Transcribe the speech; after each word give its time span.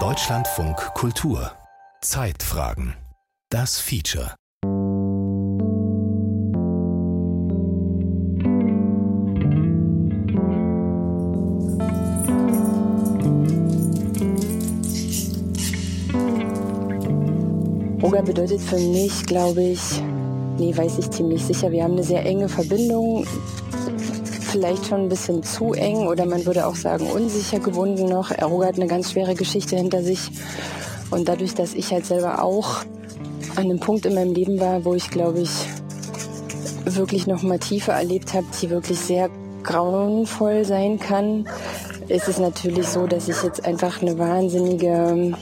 Deutschlandfunk 0.00 0.76
Kultur. 0.94 1.52
Zeitfragen. 2.00 2.96
Das 3.48 3.78
Feature. 3.78 4.34
Roger 18.02 18.22
bedeutet 18.24 18.60
für 18.62 18.78
mich, 18.78 19.24
glaube 19.26 19.62
ich, 19.62 20.02
nee, 20.58 20.76
weiß 20.76 20.98
ich 20.98 21.08
ziemlich 21.12 21.44
sicher, 21.44 21.70
wir 21.70 21.84
haben 21.84 21.92
eine 21.92 22.02
sehr 22.02 22.26
enge 22.26 22.48
Verbindung 22.48 23.24
vielleicht 24.56 24.86
schon 24.86 25.02
ein 25.02 25.08
bisschen 25.10 25.42
zu 25.42 25.74
eng 25.74 26.06
oder 26.06 26.24
man 26.24 26.46
würde 26.46 26.66
auch 26.66 26.76
sagen 26.76 27.10
unsicher 27.10 27.58
gebunden 27.58 28.08
noch. 28.08 28.30
Eroga 28.30 28.68
hat 28.68 28.76
eine 28.76 28.86
ganz 28.86 29.12
schwere 29.12 29.34
Geschichte 29.34 29.76
hinter 29.76 30.02
sich. 30.02 30.30
Und 31.10 31.28
dadurch, 31.28 31.54
dass 31.54 31.74
ich 31.74 31.92
halt 31.92 32.06
selber 32.06 32.42
auch 32.42 32.78
an 33.54 33.64
einem 33.64 33.80
Punkt 33.80 34.06
in 34.06 34.14
meinem 34.14 34.32
Leben 34.32 34.58
war, 34.58 34.86
wo 34.86 34.94
ich, 34.94 35.10
glaube 35.10 35.40
ich, 35.40 35.50
wirklich 36.86 37.26
noch 37.26 37.42
mal 37.42 37.58
Tiefe 37.58 37.92
erlebt 37.92 38.32
habe, 38.32 38.46
die 38.62 38.70
wirklich 38.70 38.98
sehr 38.98 39.28
grauenvoll 39.62 40.64
sein 40.64 40.98
kann, 40.98 41.46
ist 42.08 42.26
es 42.26 42.38
natürlich 42.38 42.88
so, 42.88 43.06
dass 43.06 43.28
ich 43.28 43.42
jetzt 43.42 43.62
einfach 43.66 44.00
eine 44.00 44.18
wahnsinnige, 44.18 45.36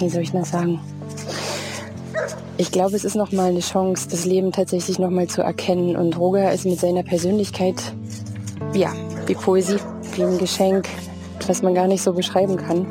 wie 0.00 0.08
soll 0.08 0.22
ich 0.22 0.32
das 0.32 0.50
sagen? 0.50 0.80
Ich 2.62 2.70
glaube, 2.70 2.94
es 2.94 3.04
ist 3.04 3.16
noch 3.16 3.32
mal 3.32 3.50
eine 3.50 3.58
Chance, 3.58 4.06
das 4.08 4.24
Leben 4.24 4.52
tatsächlich 4.52 5.00
noch 5.00 5.10
mal 5.10 5.26
zu 5.26 5.42
erkennen. 5.42 5.96
Und 5.96 6.16
Roger 6.16 6.52
ist 6.52 6.64
mit 6.64 6.78
seiner 6.78 7.02
Persönlichkeit, 7.02 7.74
ja, 8.72 8.92
wie 9.26 9.34
Poesie, 9.34 9.78
wie 10.14 10.22
ein 10.22 10.38
Geschenk, 10.38 10.88
was 11.48 11.60
man 11.60 11.74
gar 11.74 11.88
nicht 11.88 12.04
so 12.04 12.12
beschreiben 12.12 12.56
kann. 12.56 12.86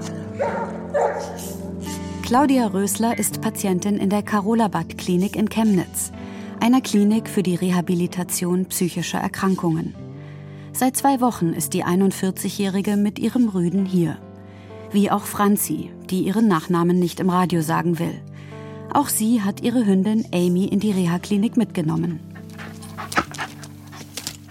Claudia 2.21 2.67
Rösler 2.67 3.17
ist 3.17 3.39
Patientin 3.39 3.95
in 3.95 4.09
der 4.09 4.23
Karolabad 4.23 4.97
Klinik 4.97 5.37
in 5.37 5.47
Chemnitz, 5.47 6.11
einer 6.59 6.81
Klinik 6.81 7.29
für 7.29 7.41
die 7.41 7.55
Rehabilitation 7.55 8.65
psychischer 8.65 9.19
Erkrankungen. 9.19 9.95
Seit 10.73 10.97
zwei 10.97 11.21
Wochen 11.21 11.53
ist 11.53 11.73
die 11.73 11.85
41-Jährige 11.85 12.97
mit 12.97 13.19
ihrem 13.19 13.47
Rüden 13.47 13.85
hier. 13.85 14.17
Wie 14.91 15.09
auch 15.09 15.23
Franzi, 15.23 15.91
die 16.09 16.23
ihren 16.23 16.49
Nachnamen 16.49 16.99
nicht 16.99 17.21
im 17.21 17.29
Radio 17.29 17.61
sagen 17.61 17.99
will. 17.99 18.19
Auch 18.93 19.07
sie 19.07 19.41
hat 19.41 19.61
ihre 19.61 19.85
Hündin 19.85 20.25
Amy 20.33 20.65
in 20.65 20.79
die 20.79 20.91
Reha-Klinik 20.91 21.55
mitgenommen. 21.55 22.19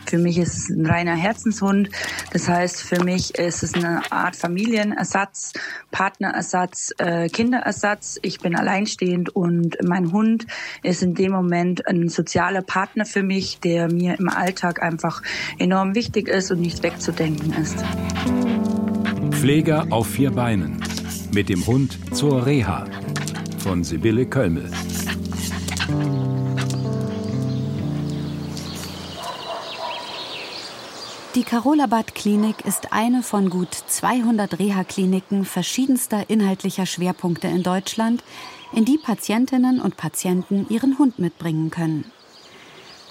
Für 0.06 0.19
mich 0.19 0.38
ist 0.38 0.56
es 0.56 0.70
ein 0.70 0.86
reiner 0.86 1.14
Herzenshund. 1.14 1.88
Das 2.32 2.48
heißt, 2.48 2.82
für 2.82 3.05
mich 3.05 3.36
ist 3.36 3.62
es 3.62 3.74
eine 3.74 4.00
Art 4.10 4.34
Familienersatz, 4.34 5.52
Partnerersatz, 5.92 6.92
äh, 6.98 7.28
Kinderersatz. 7.28 8.19
Ich 8.22 8.41
bin 8.41 8.56
alleinstehend 8.56 9.28
und 9.36 9.77
mein 9.84 10.10
Hund 10.10 10.47
ist 10.82 11.04
in 11.04 11.14
dem 11.14 11.30
Moment 11.30 11.86
ein 11.86 12.08
sozialer 12.08 12.62
Partner 12.62 13.04
für 13.04 13.22
mich, 13.22 13.60
der 13.60 13.92
mir 13.92 14.19
im 14.19 14.28
Alltag 14.28 14.82
einfach 14.82 15.22
enorm 15.58 15.94
wichtig 15.94 16.27
ist 16.27 16.50
und 16.50 16.60
nicht 16.60 16.82
wegzudenken 16.82 17.52
ist. 17.52 17.77
Pfleger 19.30 19.86
auf 19.91 20.08
vier 20.08 20.32
Beinen. 20.32 20.82
Mit 21.32 21.48
dem 21.48 21.64
Hund 21.69 21.97
zur 22.12 22.47
Reha 22.47 22.86
von 23.61 23.84
Sibylle 23.84 24.27
Kölmel. 24.27 24.70
Die 31.34 31.42
Karolabad 31.42 32.14
Klinik 32.14 32.64
ist 32.64 32.92
eine 32.92 33.22
von 33.22 33.50
gut 33.50 33.72
200 33.72 34.58
Reha-Kliniken 34.58 35.44
verschiedenster 35.44 36.28
inhaltlicher 36.31 36.86
Schwerpunkte 36.86 37.48
in 37.48 37.62
Deutschland, 37.62 38.25
in 38.72 38.84
die 38.84 38.98
Patientinnen 38.98 39.81
und 39.81 39.97
Patienten 39.97 40.66
ihren 40.70 40.98
Hund 40.98 41.19
mitbringen 41.19 41.70
können. 41.70 42.10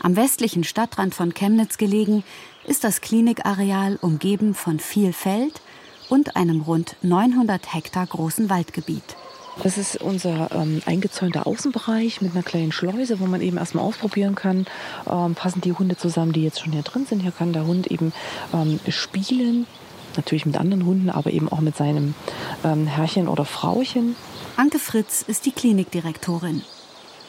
Am 0.01 0.15
westlichen 0.15 0.63
Stadtrand 0.63 1.13
von 1.13 1.33
Chemnitz 1.33 1.77
gelegen, 1.77 2.23
ist 2.65 2.83
das 2.83 3.01
Klinikareal 3.01 3.99
umgeben 4.01 4.55
von 4.55 4.79
viel 4.79 5.13
Feld 5.13 5.61
und 6.09 6.35
einem 6.35 6.61
rund 6.61 6.95
900 7.03 7.73
Hektar 7.73 8.07
großen 8.07 8.49
Waldgebiet. 8.49 9.15
Das 9.61 9.77
ist 9.77 10.01
unser 10.01 10.51
ähm, 10.51 10.81
eingezäunter 10.85 11.45
Außenbereich 11.45 12.21
mit 12.21 12.31
einer 12.33 12.43
kleinen 12.43 12.71
Schleuse, 12.71 13.19
wo 13.19 13.25
man 13.25 13.41
eben 13.41 13.57
erstmal 13.57 13.83
ausprobieren 13.83 14.35
kann, 14.35 14.65
ähm, 15.09 15.35
passen 15.35 15.61
die 15.61 15.73
Hunde 15.73 15.97
zusammen, 15.97 16.31
die 16.31 16.43
jetzt 16.43 16.61
schon 16.61 16.71
hier 16.71 16.83
drin 16.83 17.05
sind. 17.05 17.21
Hier 17.21 17.31
kann 17.31 17.51
der 17.51 17.65
Hund 17.65 17.87
eben 17.87 18.13
ähm, 18.53 18.79
spielen, 18.87 19.67
natürlich 20.15 20.45
mit 20.45 20.57
anderen 20.57 20.85
Hunden, 20.85 21.09
aber 21.09 21.31
eben 21.31 21.49
auch 21.49 21.59
mit 21.59 21.75
seinem 21.75 22.15
ähm, 22.63 22.87
Herrchen 22.87 23.27
oder 23.27 23.45
Frauchen. 23.45 24.15
Anke 24.55 24.79
Fritz 24.79 25.23
ist 25.27 25.45
die 25.45 25.51
Klinikdirektorin. 25.51 26.63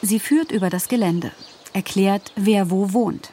Sie 0.01 0.19
führt 0.19 0.51
über 0.51 0.69
das 0.69 0.87
Gelände, 0.87 1.31
erklärt, 1.73 2.31
wer 2.35 2.71
wo 2.71 2.93
wohnt. 2.93 3.31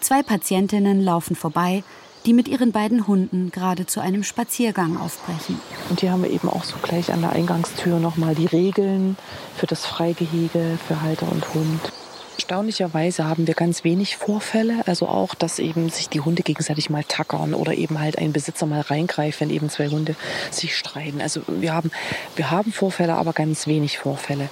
Zwei 0.00 0.22
Patientinnen 0.22 1.02
laufen 1.02 1.36
vorbei, 1.36 1.84
die 2.26 2.32
mit 2.32 2.48
ihren 2.48 2.72
beiden 2.72 3.06
Hunden 3.06 3.50
gerade 3.50 3.86
zu 3.86 4.00
einem 4.00 4.22
Spaziergang 4.22 4.98
aufbrechen. 4.98 5.60
Und 5.88 6.00
hier 6.00 6.12
haben 6.12 6.22
wir 6.22 6.30
eben 6.30 6.48
auch 6.48 6.64
so 6.64 6.76
gleich 6.82 7.12
an 7.12 7.22
der 7.22 7.32
Eingangstür 7.32 7.98
nochmal 7.98 8.34
die 8.34 8.46
Regeln 8.46 9.16
für 9.56 9.66
das 9.66 9.86
Freigehege, 9.86 10.78
für 10.86 11.00
Halter 11.00 11.30
und 11.30 11.54
Hund. 11.54 11.92
Erstaunlicherweise 12.36 13.26
haben 13.26 13.46
wir 13.46 13.54
ganz 13.54 13.84
wenig 13.84 14.16
Vorfälle, 14.16 14.82
also 14.86 15.06
auch, 15.06 15.34
dass 15.34 15.58
eben 15.58 15.90
sich 15.90 16.08
die 16.08 16.20
Hunde 16.20 16.42
gegenseitig 16.42 16.88
mal 16.88 17.04
tackern 17.04 17.54
oder 17.54 17.74
eben 17.74 18.00
halt 18.00 18.18
ein 18.18 18.32
Besitzer 18.32 18.66
mal 18.66 18.80
reingreift, 18.80 19.40
wenn 19.40 19.50
eben 19.50 19.68
zwei 19.68 19.88
Hunde 19.88 20.16
sich 20.50 20.76
streiten. 20.76 21.20
Also 21.20 21.42
wir 21.46 21.74
haben, 21.74 21.90
wir 22.36 22.50
haben 22.50 22.72
Vorfälle, 22.72 23.14
aber 23.14 23.34
ganz 23.34 23.66
wenig 23.66 23.98
Vorfälle. 23.98 24.48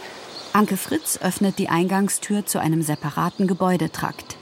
Anke 0.52 0.76
Fritz 0.76 1.18
öffnet 1.22 1.58
die 1.58 1.68
Eingangstür 1.68 2.44
zu 2.44 2.58
einem 2.58 2.82
separaten 2.82 3.46
Gebäudetrakt. 3.46 4.36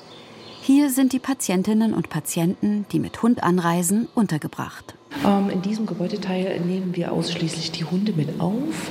Hier 0.66 0.90
sind 0.90 1.12
die 1.12 1.20
Patientinnen 1.20 1.94
und 1.94 2.10
Patienten, 2.10 2.86
die 2.90 2.98
mit 2.98 3.22
Hund 3.22 3.40
anreisen, 3.44 4.08
untergebracht. 4.16 4.96
Ähm, 5.24 5.48
in 5.48 5.62
diesem 5.62 5.86
Gebäudeteil 5.86 6.58
nehmen 6.58 6.96
wir 6.96 7.12
ausschließlich 7.12 7.70
die 7.70 7.84
Hunde 7.84 8.12
mit 8.12 8.40
auf, 8.40 8.90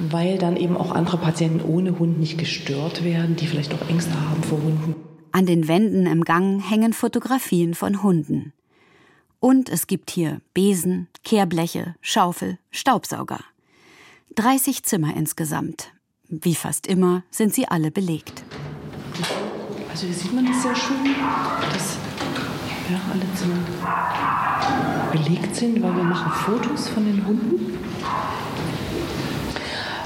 weil 0.00 0.36
dann 0.36 0.58
eben 0.58 0.76
auch 0.76 0.94
andere 0.94 1.16
Patienten 1.16 1.62
ohne 1.62 1.98
Hund 1.98 2.20
nicht 2.20 2.36
gestört 2.36 3.04
werden, 3.04 3.36
die 3.36 3.46
vielleicht 3.46 3.72
auch 3.72 3.88
Ängste 3.88 4.12
haben 4.20 4.42
vor 4.42 4.58
Hunden. 4.62 4.96
An 5.32 5.46
den 5.46 5.66
Wänden 5.66 6.04
im 6.04 6.24
Gang 6.24 6.60
hängen 6.60 6.92
Fotografien 6.92 7.72
von 7.72 8.02
Hunden. 8.02 8.52
Und 9.40 9.70
es 9.70 9.86
gibt 9.86 10.10
hier 10.10 10.42
Besen, 10.52 11.08
Kehrbleche, 11.22 11.94
Schaufel, 12.02 12.58
Staubsauger. 12.70 13.40
30 14.34 14.82
Zimmer 14.82 15.16
insgesamt. 15.16 15.90
Wie 16.28 16.54
fast 16.54 16.86
immer 16.86 17.22
sind 17.30 17.54
sie 17.54 17.66
alle 17.66 17.90
belegt. 17.90 18.44
Also 19.94 20.08
hier 20.08 20.16
sieht 20.16 20.34
man 20.34 20.44
das 20.44 20.60
sehr 20.60 20.74
schön, 20.74 21.14
dass 21.72 21.98
ja, 22.90 23.00
alle 23.12 23.22
Zimmer 23.36 23.60
belegt 25.12 25.54
sind, 25.54 25.80
weil 25.80 25.94
wir 25.94 26.02
machen 26.02 26.32
Fotos 26.32 26.88
von 26.88 27.04
den 27.04 27.24
Hunden 27.24 27.78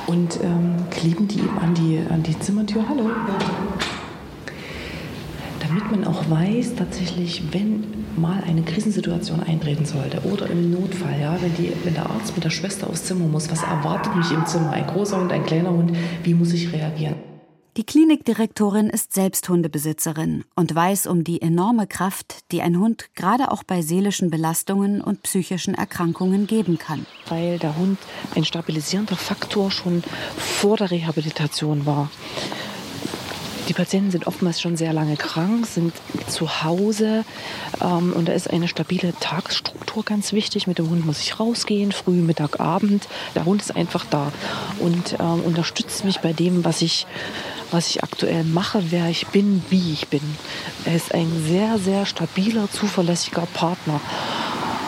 und 0.06 0.40
ähm, 0.44 0.76
kleben 0.90 1.26
die 1.26 1.38
eben 1.38 1.58
an 1.58 1.72
die, 1.72 2.02
an 2.10 2.22
die 2.22 2.38
Zimmertür. 2.38 2.84
Hallo. 2.86 3.10
Damit 5.60 5.90
man 5.90 6.04
auch 6.06 6.28
weiß, 6.28 6.74
tatsächlich, 6.76 7.44
wenn 7.52 7.84
mal 8.14 8.44
eine 8.46 8.60
Krisensituation 8.64 9.42
eintreten 9.42 9.86
sollte 9.86 10.20
oder 10.24 10.50
im 10.50 10.70
Notfall, 10.70 11.18
ja, 11.18 11.40
wenn, 11.40 11.54
die, 11.56 11.72
wenn 11.84 11.94
der 11.94 12.10
Arzt 12.10 12.34
mit 12.34 12.44
der 12.44 12.50
Schwester 12.50 12.90
aufs 12.90 13.04
Zimmer 13.04 13.26
muss, 13.26 13.50
was 13.50 13.62
erwartet 13.62 14.14
mich 14.14 14.30
im 14.32 14.44
Zimmer? 14.44 14.70
Ein 14.70 14.86
großer 14.86 15.18
Hund, 15.18 15.32
ein 15.32 15.46
kleiner 15.46 15.70
Hund, 15.70 15.96
wie 16.24 16.34
muss 16.34 16.52
ich 16.52 16.74
reagieren? 16.74 17.27
Die 17.78 17.86
Klinikdirektorin 17.86 18.90
ist 18.90 19.12
selbst 19.12 19.48
Hundebesitzerin 19.48 20.44
und 20.56 20.74
weiß 20.74 21.06
um 21.06 21.22
die 21.22 21.40
enorme 21.40 21.86
Kraft, 21.86 22.38
die 22.50 22.60
ein 22.60 22.76
Hund 22.80 23.14
gerade 23.14 23.52
auch 23.52 23.62
bei 23.62 23.82
seelischen 23.82 24.30
Belastungen 24.30 25.00
und 25.00 25.22
psychischen 25.22 25.74
Erkrankungen 25.74 26.48
geben 26.48 26.78
kann. 26.78 27.06
Weil 27.28 27.60
der 27.60 27.76
Hund 27.76 27.98
ein 28.34 28.44
stabilisierender 28.44 29.14
Faktor 29.14 29.70
schon 29.70 30.02
vor 30.36 30.76
der 30.76 30.90
Rehabilitation 30.90 31.86
war. 31.86 32.10
Die 33.68 33.74
Patienten 33.74 34.10
sind 34.10 34.26
oftmals 34.26 34.60
schon 34.60 34.76
sehr 34.76 34.92
lange 34.92 35.16
krank, 35.16 35.66
sind 35.66 35.92
zu 36.26 36.64
Hause 36.64 37.24
ähm, 37.80 38.12
und 38.12 38.26
da 38.26 38.32
ist 38.32 38.50
eine 38.50 38.66
stabile 38.66 39.12
Tagesstruktur 39.20 40.04
ganz 40.04 40.32
wichtig. 40.32 40.66
Mit 40.66 40.78
dem 40.78 40.90
Hund 40.90 41.06
muss 41.06 41.20
ich 41.20 41.38
rausgehen, 41.38 41.92
früh, 41.92 42.22
Mittag, 42.22 42.58
Abend. 42.58 43.06
Der 43.36 43.44
Hund 43.44 43.62
ist 43.62 43.76
einfach 43.76 44.04
da 44.06 44.32
und 44.80 45.16
ähm, 45.20 45.42
unterstützt 45.44 46.04
mich 46.04 46.18
bei 46.18 46.32
dem, 46.32 46.64
was 46.64 46.82
ich 46.82 47.06
was 47.70 47.88
ich 47.90 48.02
aktuell 48.02 48.44
mache, 48.44 48.90
wer 48.90 49.08
ich 49.08 49.26
bin, 49.28 49.62
wie 49.70 49.92
ich 49.92 50.08
bin. 50.08 50.22
Er 50.84 50.96
ist 50.96 51.14
ein 51.14 51.30
sehr, 51.46 51.78
sehr 51.78 52.06
stabiler, 52.06 52.70
zuverlässiger 52.70 53.46
Partner. 53.54 54.00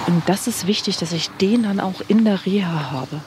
Und 0.06 0.28
das 0.28 0.46
ist 0.46 0.66
wichtig, 0.66 0.96
dass 0.96 1.12
ich 1.12 1.28
den 1.40 1.62
dann 1.64 1.80
auch 1.80 2.00
in 2.08 2.24
der 2.24 2.44
Reha 2.46 2.90
habe. 2.90 3.20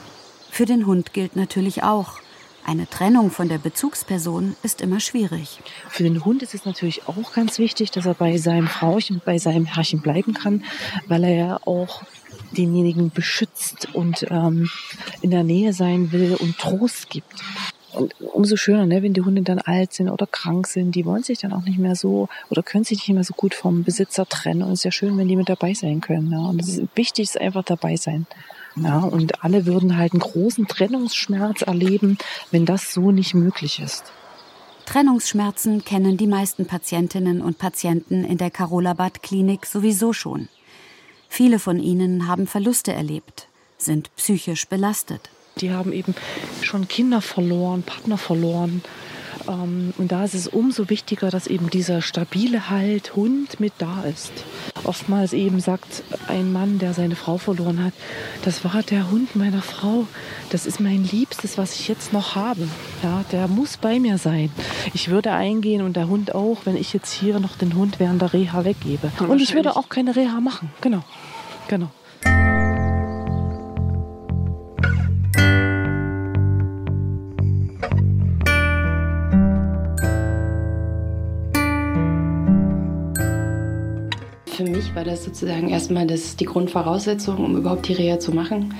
Für 0.50 0.66
den 0.66 0.86
Hund 0.86 1.12
gilt 1.12 1.36
natürlich 1.36 1.82
auch, 1.82 2.20
Eine 2.66 2.88
Trennung 2.88 3.30
von 3.30 3.50
der 3.50 3.58
Bezugsperson 3.58 4.56
ist 4.62 4.80
immer 4.80 4.98
schwierig. 4.98 5.60
Für 5.90 6.02
den 6.02 6.24
Hund 6.24 6.42
ist 6.42 6.54
es 6.54 6.64
natürlich 6.64 7.06
auch 7.06 7.34
ganz 7.34 7.58
wichtig, 7.58 7.90
dass 7.90 8.06
er 8.06 8.14
bei 8.14 8.38
seinem 8.38 8.68
Frauchen, 8.68 9.20
bei 9.22 9.36
seinem 9.36 9.66
Herrchen 9.66 10.00
bleiben 10.00 10.32
kann, 10.32 10.64
weil 11.06 11.24
er 11.24 11.34
ja 11.34 11.60
auch 11.66 12.04
denjenigen 12.56 13.10
beschützt 13.10 13.88
und 13.92 14.26
ähm, 14.30 14.70
in 15.20 15.30
der 15.30 15.44
Nähe 15.44 15.74
sein 15.74 16.10
will 16.10 16.36
und 16.40 16.58
Trost 16.58 17.10
gibt. 17.10 17.34
Und 17.94 18.14
umso 18.20 18.56
schöner, 18.56 18.86
ne, 18.86 19.02
wenn 19.02 19.14
die 19.14 19.22
Hunde 19.22 19.42
dann 19.42 19.58
alt 19.58 19.92
sind 19.92 20.08
oder 20.08 20.26
krank 20.26 20.66
sind, 20.66 20.94
die 20.94 21.04
wollen 21.04 21.22
sich 21.22 21.38
dann 21.38 21.52
auch 21.52 21.62
nicht 21.62 21.78
mehr 21.78 21.96
so 21.96 22.28
oder 22.50 22.62
können 22.62 22.84
sich 22.84 22.98
nicht 22.98 23.14
mehr 23.14 23.24
so 23.24 23.34
gut 23.34 23.54
vom 23.54 23.84
Besitzer 23.84 24.26
trennen. 24.26 24.62
Und 24.62 24.72
es 24.72 24.80
ist 24.80 24.84
ja 24.84 24.90
schön, 24.90 25.16
wenn 25.18 25.28
die 25.28 25.36
mit 25.36 25.48
dabei 25.48 25.74
sein 25.74 26.00
können. 26.00 26.32
Ja. 26.32 26.40
Und 26.40 26.60
es 26.60 26.68
ist 26.68 26.82
wichtig, 26.94 27.24
ist 27.24 27.40
einfach 27.40 27.64
dabei 27.64 27.96
sein. 27.96 28.26
Ja, 28.76 28.98
und 28.98 29.44
alle 29.44 29.66
würden 29.66 29.96
halt 29.96 30.12
einen 30.12 30.20
großen 30.20 30.66
Trennungsschmerz 30.66 31.62
erleben, 31.62 32.18
wenn 32.50 32.66
das 32.66 32.92
so 32.92 33.12
nicht 33.12 33.34
möglich 33.34 33.78
ist. 33.78 34.04
Trennungsschmerzen 34.84 35.84
kennen 35.84 36.16
die 36.16 36.26
meisten 36.26 36.66
Patientinnen 36.66 37.40
und 37.40 37.58
Patienten 37.58 38.24
in 38.24 38.36
der 38.36 38.50
Karolabad 38.50 39.22
Klinik 39.22 39.64
sowieso 39.64 40.12
schon. 40.12 40.48
Viele 41.28 41.58
von 41.58 41.78
ihnen 41.78 42.28
haben 42.28 42.46
Verluste 42.46 42.92
erlebt, 42.92 43.48
sind 43.78 44.14
psychisch 44.16 44.68
belastet. 44.68 45.30
Die 45.58 45.72
haben 45.72 45.92
eben 45.92 46.14
schon 46.62 46.88
Kinder 46.88 47.20
verloren, 47.20 47.82
Partner 47.82 48.18
verloren. 48.18 48.82
Ähm, 49.48 49.92
und 49.98 50.12
da 50.12 50.24
ist 50.24 50.34
es 50.34 50.48
umso 50.48 50.88
wichtiger, 50.90 51.30
dass 51.30 51.46
eben 51.46 51.70
dieser 51.70 52.02
stabile 52.02 52.70
Halt 52.70 53.14
Hund 53.16 53.60
mit 53.60 53.72
da 53.78 54.02
ist. 54.02 54.32
Oftmals 54.84 55.32
eben 55.32 55.60
sagt 55.60 56.02
ein 56.28 56.52
Mann, 56.52 56.78
der 56.78 56.94
seine 56.94 57.16
Frau 57.16 57.38
verloren 57.38 57.82
hat, 57.82 57.92
das 58.42 58.64
war 58.64 58.82
der 58.82 59.10
Hund 59.10 59.36
meiner 59.36 59.62
Frau. 59.62 60.06
Das 60.50 60.66
ist 60.66 60.80
mein 60.80 61.04
Liebstes, 61.04 61.58
was 61.58 61.74
ich 61.78 61.88
jetzt 61.88 62.12
noch 62.12 62.34
habe. 62.34 62.68
Ja, 63.02 63.24
der 63.32 63.48
muss 63.48 63.76
bei 63.76 63.98
mir 63.98 64.18
sein. 64.18 64.50
Ich 64.92 65.08
würde 65.08 65.32
eingehen 65.32 65.82
und 65.82 65.96
der 65.96 66.08
Hund 66.08 66.34
auch, 66.34 66.58
wenn 66.64 66.76
ich 66.76 66.92
jetzt 66.92 67.12
hier 67.12 67.40
noch 67.40 67.56
den 67.56 67.74
Hund 67.74 68.00
während 68.00 68.22
der 68.22 68.32
Reha 68.32 68.64
weggebe. 68.64 69.10
Und 69.26 69.40
ich 69.40 69.54
würde 69.54 69.76
auch 69.76 69.88
keine 69.88 70.16
Reha 70.16 70.40
machen. 70.40 70.70
Genau. 70.80 71.02
Genau. 71.68 71.90
War 85.04 85.12
das 85.12 85.24
sozusagen 85.24 85.68
erstmal 85.68 86.06
das, 86.06 86.36
die 86.36 86.46
Grundvoraussetzung, 86.46 87.36
um 87.36 87.56
überhaupt 87.56 87.88
die 87.88 87.92
Reha 87.92 88.18
zu 88.18 88.32
machen, 88.32 88.74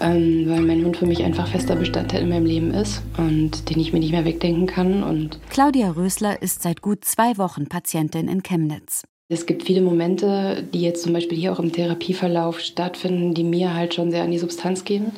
ähm, 0.00 0.44
weil 0.48 0.62
mein 0.62 0.84
Hund 0.84 0.96
für 0.96 1.06
mich 1.06 1.22
einfach 1.22 1.46
fester 1.46 1.76
Bestandteil 1.76 2.22
in 2.22 2.28
meinem 2.28 2.46
Leben 2.46 2.72
ist 2.72 3.02
und 3.16 3.70
den 3.70 3.78
ich 3.78 3.92
mir 3.92 4.00
nicht 4.00 4.10
mehr 4.10 4.24
wegdenken 4.24 4.66
kann. 4.66 5.04
Und 5.04 5.38
Claudia 5.50 5.90
Rösler 5.90 6.42
ist 6.42 6.62
seit 6.62 6.82
gut 6.82 7.04
zwei 7.04 7.38
Wochen 7.38 7.68
Patientin 7.68 8.26
in 8.26 8.42
Chemnitz. 8.42 9.04
Es 9.28 9.46
gibt 9.46 9.62
viele 9.62 9.80
Momente, 9.80 10.64
die 10.72 10.80
jetzt 10.80 11.02
zum 11.02 11.12
Beispiel 11.12 11.38
hier 11.38 11.52
auch 11.52 11.60
im 11.60 11.70
Therapieverlauf 11.70 12.58
stattfinden, 12.58 13.34
die 13.34 13.44
mir 13.44 13.74
halt 13.74 13.94
schon 13.94 14.10
sehr 14.10 14.24
an 14.24 14.32
die 14.32 14.38
Substanz 14.38 14.84
gehen, 14.84 15.12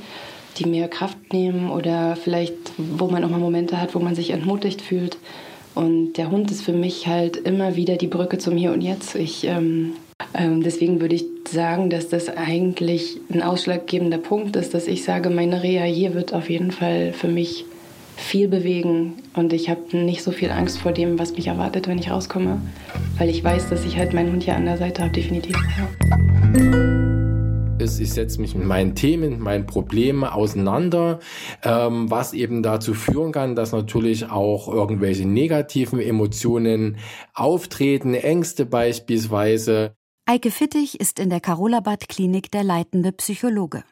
die 0.58 0.66
mir 0.66 0.88
Kraft 0.88 1.32
nehmen 1.32 1.70
oder 1.70 2.16
vielleicht, 2.16 2.54
wo 2.76 3.06
man 3.06 3.24
auch 3.24 3.30
mal 3.30 3.40
Momente 3.40 3.80
hat, 3.80 3.94
wo 3.94 3.98
man 3.98 4.14
sich 4.14 4.30
entmutigt 4.30 4.82
fühlt. 4.82 5.16
Und 5.74 6.14
der 6.14 6.30
Hund 6.30 6.50
ist 6.50 6.62
für 6.62 6.72
mich 6.74 7.06
halt 7.06 7.38
immer 7.38 7.76
wieder 7.76 7.96
die 7.96 8.08
Brücke 8.08 8.36
zum 8.36 8.58
Hier 8.58 8.72
und 8.72 8.82
Jetzt. 8.82 9.14
Ich, 9.14 9.44
ähm, 9.44 9.94
deswegen 10.36 11.00
würde 11.00 11.14
ich 11.14 11.24
sagen, 11.48 11.90
dass 11.90 12.08
das 12.08 12.28
eigentlich 12.28 13.18
ein 13.32 13.42
ausschlaggebender 13.42 14.18
Punkt 14.18 14.56
ist, 14.56 14.74
dass 14.74 14.86
ich 14.86 15.04
sage, 15.04 15.30
meine 15.30 15.62
Reha 15.62 15.84
hier 15.84 16.14
wird 16.14 16.34
auf 16.34 16.50
jeden 16.50 16.70
Fall 16.70 17.12
für 17.12 17.28
mich 17.28 17.64
viel 18.20 18.48
bewegen 18.48 19.14
und 19.34 19.52
ich 19.52 19.70
habe 19.70 19.96
nicht 19.96 20.22
so 20.22 20.30
viel 20.30 20.50
Angst 20.50 20.78
vor 20.78 20.92
dem, 20.92 21.18
was 21.18 21.32
mich 21.32 21.46
erwartet, 21.46 21.88
wenn 21.88 21.98
ich 21.98 22.10
rauskomme, 22.10 22.60
weil 23.18 23.30
ich 23.30 23.42
weiß, 23.42 23.70
dass 23.70 23.84
ich 23.84 23.96
halt 23.96 24.12
meinen 24.12 24.32
Hund 24.32 24.42
hier 24.42 24.56
an 24.56 24.66
der 24.66 24.76
Seite 24.76 25.02
habe, 25.02 25.12
definitiv. 25.12 25.56
Ich 27.82 28.12
setze 28.12 28.40
mich 28.42 28.54
mit 28.54 28.66
meinen 28.66 28.94
Themen, 28.94 29.40
meinen 29.40 29.64
Problemen 29.64 30.24
auseinander, 30.24 31.18
ähm, 31.64 32.10
was 32.10 32.34
eben 32.34 32.62
dazu 32.62 32.92
führen 32.92 33.32
kann, 33.32 33.56
dass 33.56 33.72
natürlich 33.72 34.30
auch 34.30 34.68
irgendwelche 34.68 35.26
negativen 35.26 35.98
Emotionen 35.98 36.98
auftreten, 37.32 38.12
Ängste 38.12 38.66
beispielsweise. 38.66 39.96
Eike 40.32 40.52
Fittig 40.52 41.00
ist 41.00 41.18
in 41.18 41.28
der 41.28 41.40
Karolabad 41.40 42.08
Klinik 42.08 42.52
der 42.52 42.62
leitende 42.62 43.10
Psychologe. 43.10 43.82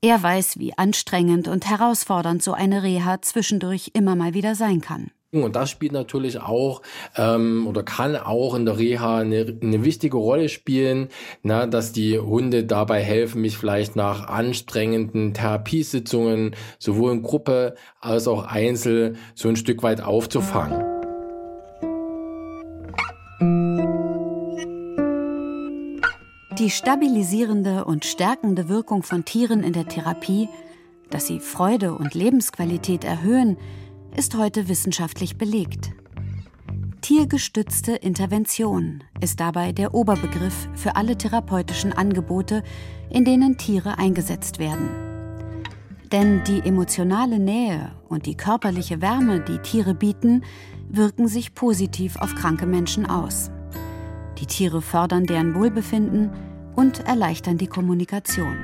Er 0.00 0.22
weiß, 0.22 0.58
wie 0.58 0.72
anstrengend 0.78 1.46
und 1.46 1.68
herausfordernd 1.68 2.42
so 2.42 2.54
eine 2.54 2.82
Reha 2.82 3.20
zwischendurch 3.20 3.90
immer 3.92 4.16
mal 4.16 4.32
wieder 4.32 4.54
sein 4.54 4.80
kann. 4.80 5.10
Und 5.30 5.56
das 5.56 5.68
spielt 5.68 5.92
natürlich 5.92 6.40
auch 6.40 6.80
ähm, 7.18 7.66
oder 7.66 7.82
kann 7.82 8.16
auch 8.16 8.54
in 8.54 8.64
der 8.64 8.78
Reha 8.78 9.18
eine, 9.18 9.58
eine 9.60 9.84
wichtige 9.84 10.16
Rolle 10.16 10.48
spielen, 10.48 11.08
na, 11.42 11.66
dass 11.66 11.92
die 11.92 12.18
Hunde 12.18 12.64
dabei 12.64 13.02
helfen, 13.02 13.42
mich 13.42 13.58
vielleicht 13.58 13.94
nach 13.94 14.26
anstrengenden 14.26 15.34
Therapiesitzungen 15.34 16.56
sowohl 16.78 17.12
in 17.12 17.22
Gruppe 17.22 17.74
als 18.00 18.26
auch 18.26 18.46
einzeln 18.46 19.18
so 19.34 19.50
ein 19.50 19.56
Stück 19.56 19.82
weit 19.82 20.00
aufzufangen. 20.00 20.87
Die 26.58 26.70
stabilisierende 26.70 27.84
und 27.84 28.04
stärkende 28.04 28.68
Wirkung 28.68 29.04
von 29.04 29.24
Tieren 29.24 29.62
in 29.62 29.72
der 29.72 29.86
Therapie, 29.86 30.48
dass 31.08 31.28
sie 31.28 31.38
Freude 31.38 31.94
und 31.94 32.14
Lebensqualität 32.14 33.04
erhöhen, 33.04 33.56
ist 34.16 34.36
heute 34.36 34.68
wissenschaftlich 34.68 35.38
belegt. 35.38 35.92
Tiergestützte 37.00 37.92
Intervention 37.92 39.04
ist 39.20 39.38
dabei 39.38 39.70
der 39.70 39.94
Oberbegriff 39.94 40.68
für 40.74 40.96
alle 40.96 41.16
therapeutischen 41.16 41.92
Angebote, 41.92 42.64
in 43.08 43.24
denen 43.24 43.56
Tiere 43.56 43.96
eingesetzt 43.96 44.58
werden. 44.58 44.88
Denn 46.10 46.42
die 46.42 46.58
emotionale 46.58 47.38
Nähe 47.38 47.92
und 48.08 48.26
die 48.26 48.36
körperliche 48.36 49.00
Wärme, 49.00 49.38
die 49.38 49.58
Tiere 49.58 49.94
bieten, 49.94 50.42
wirken 50.88 51.28
sich 51.28 51.54
positiv 51.54 52.16
auf 52.16 52.34
kranke 52.34 52.66
Menschen 52.66 53.06
aus. 53.06 53.52
Die 54.40 54.46
Tiere 54.46 54.82
fördern 54.82 55.24
deren 55.24 55.54
Wohlbefinden 55.54 56.30
und 56.78 57.00
erleichtern 57.08 57.58
die 57.58 57.66
Kommunikation. 57.66 58.56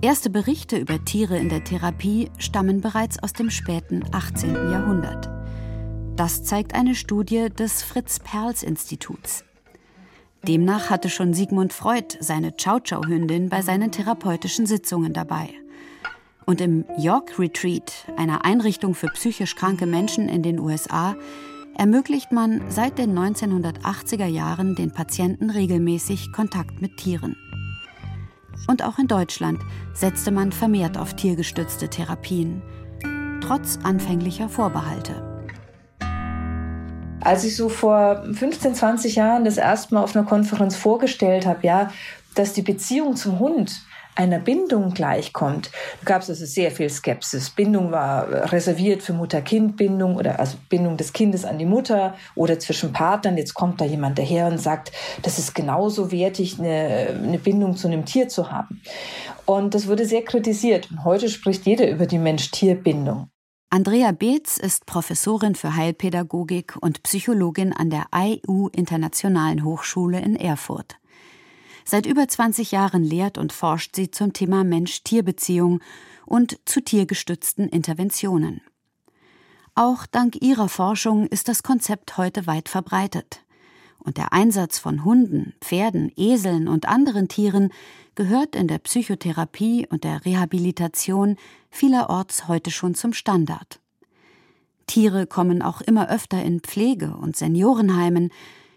Erste 0.00 0.28
Berichte 0.28 0.76
über 0.76 1.04
Tiere 1.04 1.38
in 1.38 1.48
der 1.48 1.62
Therapie 1.62 2.32
stammen 2.36 2.80
bereits 2.80 3.22
aus 3.22 3.32
dem 3.32 3.48
späten 3.48 4.02
18. 4.10 4.54
Jahrhundert. 4.72 5.30
Das 6.16 6.42
zeigt 6.42 6.74
eine 6.74 6.96
Studie 6.96 7.48
des 7.48 7.84
Fritz-Perls-Instituts. 7.84 9.44
Demnach 10.42 10.90
hatte 10.90 11.10
schon 11.10 11.32
Sigmund 11.32 11.72
Freud 11.72 12.16
seine 12.18 12.50
Chow-Chow-Hündin 12.50 13.50
bei 13.50 13.62
seinen 13.62 13.92
therapeutischen 13.92 14.66
Sitzungen 14.66 15.12
dabei. 15.12 15.48
Und 16.44 16.60
im 16.60 16.86
York 16.98 17.38
Retreat, 17.38 17.92
einer 18.16 18.44
Einrichtung 18.44 18.96
für 18.96 19.06
psychisch 19.14 19.54
kranke 19.54 19.86
Menschen 19.86 20.28
in 20.28 20.42
den 20.42 20.58
USA, 20.58 21.14
ermöglicht 21.76 22.32
man 22.32 22.60
seit 22.68 22.98
den 22.98 23.18
1980er 23.18 24.26
Jahren 24.26 24.74
den 24.74 24.92
Patienten 24.92 25.50
regelmäßig 25.50 26.32
Kontakt 26.32 26.80
mit 26.80 26.96
Tieren. 26.96 27.36
Und 28.68 28.84
auch 28.84 28.98
in 28.98 29.06
Deutschland 29.06 29.60
setzte 29.94 30.30
man 30.30 30.52
vermehrt 30.52 30.98
auf 30.98 31.14
tiergestützte 31.14 31.88
Therapien, 31.88 32.62
trotz 33.40 33.78
anfänglicher 33.82 34.48
Vorbehalte. 34.48 35.26
Als 37.22 37.44
ich 37.44 37.56
so 37.56 37.68
vor 37.68 38.22
15, 38.32 38.74
20 38.74 39.16
Jahren 39.16 39.44
das 39.44 39.56
erste 39.56 39.94
Mal 39.94 40.02
auf 40.02 40.16
einer 40.16 40.24
Konferenz 40.24 40.76
vorgestellt 40.76 41.46
habe, 41.46 41.66
ja, 41.66 41.90
dass 42.34 42.52
die 42.52 42.62
Beziehung 42.62 43.16
zum 43.16 43.38
Hund 43.38 43.82
einer 44.20 44.38
Bindung 44.38 44.92
gleichkommt, 44.92 45.70
gab 46.04 46.20
es 46.22 46.28
also 46.28 46.44
sehr 46.44 46.70
viel 46.70 46.90
Skepsis. 46.90 47.50
Bindung 47.50 47.90
war 47.90 48.52
reserviert 48.52 49.02
für 49.02 49.14
Mutter-Kind-Bindung 49.14 50.16
oder 50.16 50.38
also 50.38 50.58
Bindung 50.68 50.98
des 50.98 51.14
Kindes 51.14 51.46
an 51.46 51.58
die 51.58 51.64
Mutter 51.64 52.14
oder 52.34 52.58
zwischen 52.58 52.92
Partnern. 52.92 53.38
Jetzt 53.38 53.54
kommt 53.54 53.80
da 53.80 53.86
jemand 53.86 54.18
daher 54.18 54.46
und 54.48 54.58
sagt, 54.58 54.92
das 55.22 55.38
ist 55.38 55.54
genauso 55.54 56.12
wertig, 56.12 56.58
eine, 56.58 57.18
eine 57.22 57.38
Bindung 57.38 57.76
zu 57.76 57.88
einem 57.88 58.04
Tier 58.04 58.28
zu 58.28 58.52
haben. 58.52 58.82
Und 59.46 59.74
das 59.74 59.88
wurde 59.88 60.04
sehr 60.04 60.22
kritisiert. 60.22 60.90
Und 60.90 61.04
heute 61.04 61.30
spricht 61.30 61.64
jeder 61.64 61.88
über 61.88 62.06
die 62.06 62.18
Mensch-Tier-Bindung. 62.18 63.30
Andrea 63.70 64.12
Beetz 64.12 64.58
ist 64.58 64.84
Professorin 64.84 65.54
für 65.54 65.76
Heilpädagogik 65.76 66.76
und 66.80 67.02
Psychologin 67.04 67.72
an 67.72 67.88
der 67.88 68.06
IU 68.14 68.68
Internationalen 68.68 69.64
Hochschule 69.64 70.20
in 70.20 70.36
Erfurt. 70.36 70.99
Seit 71.90 72.06
über 72.06 72.28
20 72.28 72.70
Jahren 72.70 73.02
lehrt 73.02 73.36
und 73.36 73.52
forscht 73.52 73.96
sie 73.96 74.12
zum 74.12 74.32
Thema 74.32 74.62
Mensch-Tier-Beziehung 74.62 75.80
und 76.24 76.60
zu 76.64 76.80
tiergestützten 76.80 77.68
Interventionen. 77.68 78.60
Auch 79.74 80.06
dank 80.06 80.40
ihrer 80.40 80.68
Forschung 80.68 81.26
ist 81.26 81.48
das 81.48 81.64
Konzept 81.64 82.16
heute 82.16 82.46
weit 82.46 82.68
verbreitet. 82.68 83.42
und 83.98 84.18
der 84.18 84.32
Einsatz 84.32 84.78
von 84.78 85.04
Hunden, 85.04 85.54
Pferden, 85.60 86.12
Eseln 86.14 86.68
und 86.68 86.86
anderen 86.86 87.26
Tieren 87.26 87.72
gehört 88.14 88.54
in 88.54 88.68
der 88.68 88.78
Psychotherapie 88.78 89.88
und 89.90 90.04
der 90.04 90.24
Rehabilitation 90.24 91.36
vielerorts 91.70 92.46
heute 92.46 92.70
schon 92.70 92.94
zum 92.94 93.12
Standard. 93.12 93.80
Tiere 94.86 95.26
kommen 95.26 95.60
auch 95.60 95.80
immer 95.80 96.08
öfter 96.08 96.40
in 96.40 96.60
Pflege- 96.60 97.16
und 97.16 97.36
Seniorenheimen, 97.36 98.30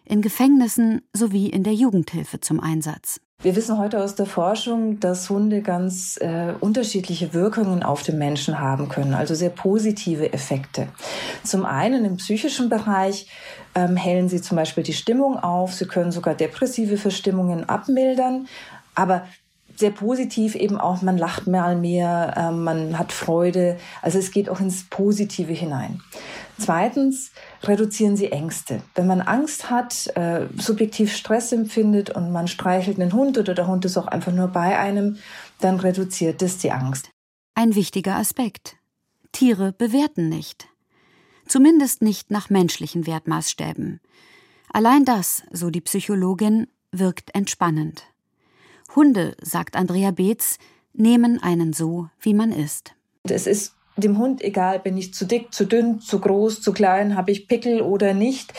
in 0.05 0.21
Gefängnissen 0.21 1.01
sowie 1.13 1.47
in 1.47 1.63
der 1.63 1.73
Jugendhilfe 1.73 2.39
zum 2.39 2.59
Einsatz. 2.59 3.19
Wir 3.43 3.57
wissen 3.57 3.77
heute 3.77 4.01
aus 4.01 4.15
der 4.15 4.25
Forschung, 4.25 5.01
dass 5.01 5.29
Hunde 5.29 5.61
ganz 5.61 6.17
äh, 6.21 6.53
unterschiedliche 6.61 7.33
Wirkungen 7.33 7.83
auf 7.83 8.01
den 8.01 8.17
Menschen 8.17 8.59
haben 8.59 8.87
können, 8.87 9.13
also 9.13 9.35
sehr 9.35 9.49
positive 9.49 10.31
Effekte. 10.31 10.87
Zum 11.43 11.65
einen 11.65 12.05
im 12.05 12.15
psychischen 12.15 12.69
Bereich 12.69 13.27
ähm, 13.75 13.97
hellen 13.97 14.29
sie 14.29 14.41
zum 14.41 14.55
Beispiel 14.55 14.85
die 14.85 14.93
Stimmung 14.93 15.37
auf, 15.37 15.73
sie 15.73 15.87
können 15.87 16.13
sogar 16.13 16.35
depressive 16.35 16.95
Verstimmungen 16.95 17.67
abmildern, 17.67 18.47
aber 18.95 19.25
sehr 19.75 19.91
positiv 19.91 20.55
eben 20.55 20.79
auch, 20.79 21.01
man 21.01 21.17
lacht 21.17 21.47
mal 21.47 21.75
mehr, 21.75 22.33
äh, 22.37 22.51
man 22.51 22.97
hat 22.97 23.11
Freude, 23.11 23.77
also 24.01 24.19
es 24.19 24.31
geht 24.31 24.49
auch 24.49 24.61
ins 24.61 24.85
Positive 24.89 25.51
hinein. 25.51 26.01
Zweitens 26.59 27.31
reduzieren 27.63 28.15
sie 28.15 28.31
Ängste. 28.31 28.81
Wenn 28.95 29.07
man 29.07 29.21
Angst 29.21 29.69
hat, 29.69 30.07
äh, 30.15 30.47
subjektiv 30.57 31.15
Stress 31.15 31.51
empfindet 31.51 32.09
und 32.11 32.31
man 32.31 32.47
streichelt 32.47 32.99
einen 32.99 33.13
Hund 33.13 33.37
oder 33.37 33.53
der 33.53 33.67
Hund 33.67 33.85
ist 33.85 33.97
auch 33.97 34.07
einfach 34.07 34.31
nur 34.31 34.47
bei 34.47 34.77
einem, 34.77 35.17
dann 35.59 35.79
reduziert 35.79 36.41
es 36.41 36.57
die 36.57 36.71
Angst. 36.71 37.09
Ein 37.55 37.75
wichtiger 37.75 38.15
Aspekt. 38.15 38.77
Tiere 39.31 39.73
bewerten 39.73 40.29
nicht. 40.29 40.67
Zumindest 41.47 42.01
nicht 42.01 42.31
nach 42.31 42.49
menschlichen 42.49 43.05
Wertmaßstäben. 43.05 43.99
Allein 44.71 45.05
das, 45.05 45.43
so 45.51 45.69
die 45.69 45.81
Psychologin, 45.81 46.67
wirkt 46.91 47.35
entspannend. 47.35 48.03
Hunde, 48.95 49.35
sagt 49.41 49.75
Andrea 49.75 50.11
Beetz, 50.11 50.57
nehmen 50.93 51.41
einen 51.41 51.73
so, 51.73 52.09
wie 52.19 52.33
man 52.33 52.51
ist. 52.51 52.93
Es 53.23 53.47
ist 53.47 53.75
dem 53.95 54.17
Hund 54.17 54.43
egal, 54.43 54.79
bin 54.79 54.97
ich 54.97 55.13
zu 55.13 55.25
dick, 55.25 55.53
zu 55.53 55.65
dünn, 55.65 55.99
zu 55.99 56.19
groß, 56.19 56.61
zu 56.61 56.73
klein, 56.73 57.15
habe 57.15 57.31
ich 57.31 57.47
Pickel 57.47 57.81
oder 57.81 58.13
nicht, 58.13 58.53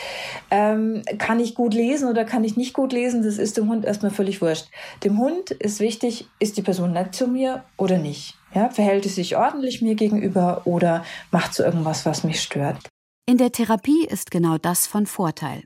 ähm, 0.49 1.03
kann 1.17 1.39
ich 1.39 1.55
gut 1.55 1.73
lesen 1.73 2.07
oder 2.09 2.23
kann 2.25 2.43
ich 2.43 2.55
nicht 2.55 2.73
gut 2.73 2.93
lesen, 2.93 3.23
das 3.23 3.37
ist 3.37 3.57
dem 3.57 3.69
Hund 3.69 3.85
erstmal 3.85 4.11
völlig 4.11 4.41
wurscht. 4.41 4.67
Dem 5.03 5.17
Hund 5.17 5.51
ist 5.51 5.79
wichtig, 5.79 6.27
ist 6.39 6.57
die 6.57 6.61
Person 6.61 6.93
nett 6.93 7.15
zu 7.15 7.27
mir 7.27 7.63
oder 7.77 7.97
nicht. 7.97 8.35
Ja, 8.53 8.69
verhält 8.69 9.05
es 9.05 9.15
sich 9.15 9.35
ordentlich 9.35 9.81
mir 9.81 9.95
gegenüber 9.95 10.61
oder 10.65 11.03
macht 11.31 11.53
so 11.53 11.63
irgendwas, 11.63 12.05
was 12.05 12.23
mich 12.23 12.41
stört. 12.41 12.77
In 13.25 13.37
der 13.37 13.51
Therapie 13.51 14.05
ist 14.05 14.31
genau 14.31 14.57
das 14.57 14.87
von 14.87 15.05
Vorteil. 15.05 15.63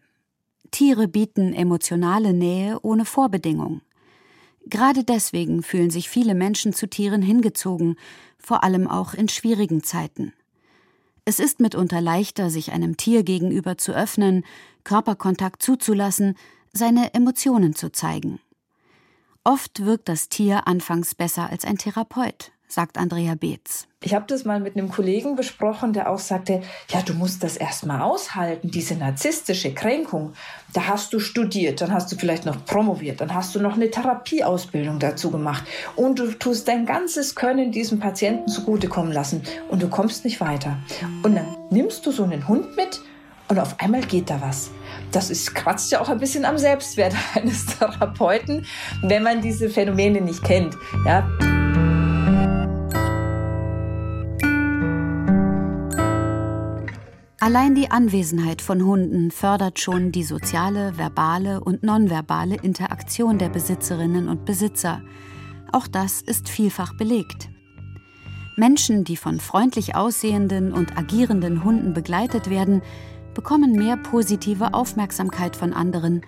Tiere 0.71 1.07
bieten 1.07 1.53
emotionale 1.53 2.33
Nähe 2.33 2.79
ohne 2.81 3.05
Vorbedingung. 3.05 3.81
Gerade 4.69 5.03
deswegen 5.03 5.63
fühlen 5.63 5.89
sich 5.89 6.09
viele 6.09 6.35
Menschen 6.35 6.73
zu 6.73 6.88
Tieren 6.88 7.21
hingezogen, 7.21 7.95
vor 8.38 8.63
allem 8.63 8.88
auch 8.88 9.13
in 9.13 9.27
schwierigen 9.27 9.83
Zeiten. 9.83 10.33
Es 11.25 11.39
ist 11.39 11.59
mitunter 11.59 12.01
leichter, 12.01 12.49
sich 12.49 12.71
einem 12.71 12.95
Tier 12.97 13.23
gegenüber 13.23 13.77
zu 13.77 13.93
öffnen, 13.93 14.45
Körperkontakt 14.83 15.61
zuzulassen, 15.61 16.35
seine 16.71 17.13
Emotionen 17.13 17.75
zu 17.75 17.91
zeigen. 17.91 18.39
Oft 19.43 19.85
wirkt 19.85 20.07
das 20.07 20.29
Tier 20.29 20.67
anfangs 20.67 21.15
besser 21.15 21.49
als 21.49 21.65
ein 21.65 21.77
Therapeut 21.77 22.51
sagt 22.71 22.97
Andrea 22.97 23.35
Beetz. 23.35 23.88
Ich 24.01 24.13
habe 24.13 24.25
das 24.27 24.45
mal 24.45 24.61
mit 24.61 24.77
einem 24.77 24.89
Kollegen 24.89 25.35
besprochen, 25.35 25.91
der 25.91 26.09
auch 26.09 26.19
sagte, 26.19 26.61
ja, 26.89 27.01
du 27.01 27.13
musst 27.13 27.43
das 27.43 27.57
erstmal 27.57 28.01
aushalten, 28.01 28.71
diese 28.71 28.95
narzisstische 28.95 29.73
Kränkung. 29.73 30.33
Da 30.71 30.88
hast 30.88 31.11
du 31.11 31.19
studiert, 31.19 31.81
dann 31.81 31.91
hast 31.91 32.11
du 32.11 32.15
vielleicht 32.15 32.45
noch 32.45 32.63
promoviert, 32.65 33.19
dann 33.19 33.33
hast 33.33 33.55
du 33.55 33.59
noch 33.59 33.73
eine 33.73 33.91
Therapieausbildung 33.91 34.99
dazu 34.99 35.31
gemacht 35.31 35.65
und 35.95 36.19
du 36.19 36.31
tust 36.31 36.67
dein 36.67 36.85
ganzes 36.85 37.35
Können 37.35 37.71
diesem 37.71 37.99
Patienten 37.99 38.47
zugutekommen 38.47 39.11
lassen 39.11 39.41
und 39.67 39.81
du 39.81 39.89
kommst 39.89 40.23
nicht 40.23 40.39
weiter. 40.39 40.77
Und 41.23 41.35
dann 41.35 41.57
nimmst 41.71 42.05
du 42.05 42.11
so 42.11 42.23
einen 42.23 42.47
Hund 42.47 42.77
mit 42.77 43.01
und 43.49 43.59
auf 43.59 43.79
einmal 43.79 44.01
geht 44.01 44.29
da 44.29 44.39
was. 44.41 44.69
Das 45.11 45.29
ist, 45.31 45.55
kratzt 45.55 45.91
ja 45.91 45.99
auch 45.99 46.09
ein 46.09 46.19
bisschen 46.19 46.45
am 46.45 46.57
Selbstwert 46.57 47.15
eines 47.33 47.65
Therapeuten, 47.65 48.65
wenn 49.01 49.23
man 49.23 49.41
diese 49.41 49.69
Phänomene 49.69 50.21
nicht 50.21 50.43
kennt. 50.43 50.75
Ja. 51.05 51.27
Allein 57.49 57.73
die 57.73 57.89
Anwesenheit 57.89 58.61
von 58.61 58.85
Hunden 58.85 59.31
fördert 59.31 59.79
schon 59.79 60.11
die 60.11 60.21
soziale, 60.21 60.99
verbale 60.99 61.61
und 61.61 61.81
nonverbale 61.81 62.55
Interaktion 62.57 63.39
der 63.39 63.49
Besitzerinnen 63.49 64.29
und 64.29 64.45
Besitzer. 64.45 65.01
Auch 65.71 65.87
das 65.87 66.21
ist 66.21 66.47
vielfach 66.47 66.93
belegt. 66.93 67.49
Menschen, 68.55 69.03
die 69.03 69.17
von 69.17 69.39
freundlich 69.39 69.95
aussehenden 69.95 70.71
und 70.71 70.95
agierenden 70.95 71.63
Hunden 71.63 71.95
begleitet 71.95 72.51
werden, 72.51 72.83
bekommen 73.33 73.71
mehr 73.71 73.97
positive 73.97 74.75
Aufmerksamkeit 74.75 75.55
von 75.55 75.73
anderen. 75.73 76.21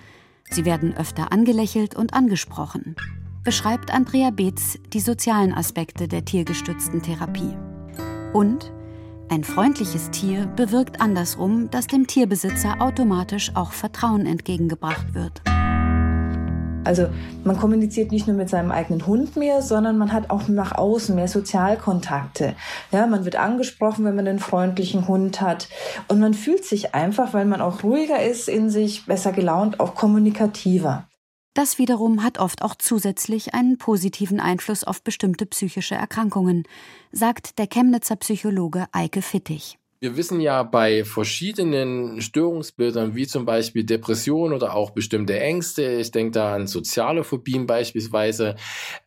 Sie 0.50 0.66
werden 0.66 0.98
öfter 0.98 1.32
angelächelt 1.32 1.96
und 1.96 2.16
angesprochen. 2.16 2.96
Beschreibt 3.44 3.94
Andrea 3.94 4.32
Beetz 4.32 4.80
die 4.92 5.00
sozialen 5.00 5.54
Aspekte 5.54 6.08
der 6.08 6.26
tiergestützten 6.26 7.04
Therapie. 7.04 7.56
Und 8.34 8.72
ein 9.32 9.46
freundliches 9.46 10.12
Tier 10.12 10.46
bewirkt 10.58 11.00
andersrum, 11.00 11.70
dass 11.72 11.88
dem 11.88 12.06
Tierbesitzer 12.06 12.82
automatisch 12.82 13.52
auch 13.56 13.72
Vertrauen 13.72 14.26
entgegengebracht 14.26 15.14
wird. 15.14 15.42
Also 16.84 17.08
man 17.46 17.58
kommuniziert 17.58 18.12
nicht 18.12 18.28
nur 18.28 18.36
mit 18.36 18.50
seinem 18.50 18.72
eigenen 18.72 19.08
Hund 19.08 19.38
mehr, 19.38 19.62
sondern 19.62 19.98
man 19.98 20.12
hat 20.12 20.32
auch 20.32 20.50
nach 20.50 20.74
außen 20.74 21.16
mehr 21.16 21.30
Sozialkontakte. 21.30 22.56
Ja, 22.92 23.08
man 23.08 23.24
wird 23.24 23.38
angesprochen, 23.38 24.04
wenn 24.04 24.16
man 24.16 24.28
einen 24.28 24.40
freundlichen 24.40 25.08
Hund 25.08 25.40
hat. 25.40 25.70
Und 26.10 26.20
man 26.20 26.34
fühlt 26.34 26.66
sich 26.66 26.94
einfach, 26.94 27.34
weil 27.34 27.46
man 27.46 27.62
auch 27.62 27.84
ruhiger 27.84 28.22
ist 28.22 28.50
in 28.50 28.70
sich, 28.70 29.06
besser 29.06 29.32
gelaunt, 29.32 29.80
auch 29.80 29.96
kommunikativer. 29.96 31.06
Das 31.54 31.78
wiederum 31.78 32.24
hat 32.24 32.38
oft 32.38 32.62
auch 32.62 32.76
zusätzlich 32.76 33.54
einen 33.54 33.78
positiven 33.78 34.40
Einfluss 34.40 34.86
auf 34.86 35.04
bestimmte 35.04 35.46
psychische 35.46 35.96
Erkrankungen, 35.96 36.64
sagt 37.12 37.60
der 37.60 37.68
Chemnitzer 37.68 38.16
Psychologe 38.16 38.86
Eike 38.94 39.22
Fittig. 39.22 39.78
Wir 40.00 40.16
wissen 40.18 40.40
ja 40.40 40.64
bei 40.64 41.04
verschiedenen 41.04 42.22
Störungsbildern, 42.22 43.16
wie 43.16 43.28
zum 43.28 43.46
Beispiel 43.46 43.84
Depression 43.84 44.52
oder 44.52 44.74
auch 44.74 44.92
bestimmte 44.92 45.40
Ängste, 45.40 45.98
ich 46.00 46.10
denke 46.10 46.32
da 46.32 46.56
an 46.56 46.66
soziale 46.66 47.24
Phobien 47.24 47.68
beispielsweise, 47.68 48.56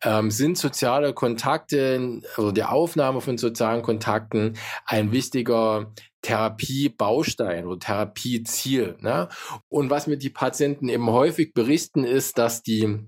ähm, 0.03 0.31
sind 0.31 0.57
soziale 0.57 1.13
Kontakte 1.13 2.21
oder 2.37 2.53
die 2.53 2.63
Aufnahme 2.63 3.19
von 3.19 3.37
sozialen 3.37 3.81
Kontakten 3.81 4.55
ein 4.85 5.11
wichtiger 5.11 5.91
Therapiebaustein 6.25 7.67
oder 7.67 7.79
Therapieziel. 7.79 8.97
Ne? 8.99 9.29
Und 9.69 9.91
was 9.91 10.07
mir 10.07 10.17
die 10.17 10.31
Patienten 10.31 10.89
eben 10.89 11.07
häufig 11.09 11.53
berichten, 11.53 12.03
ist, 12.03 12.39
dass 12.39 12.63
die 12.63 12.99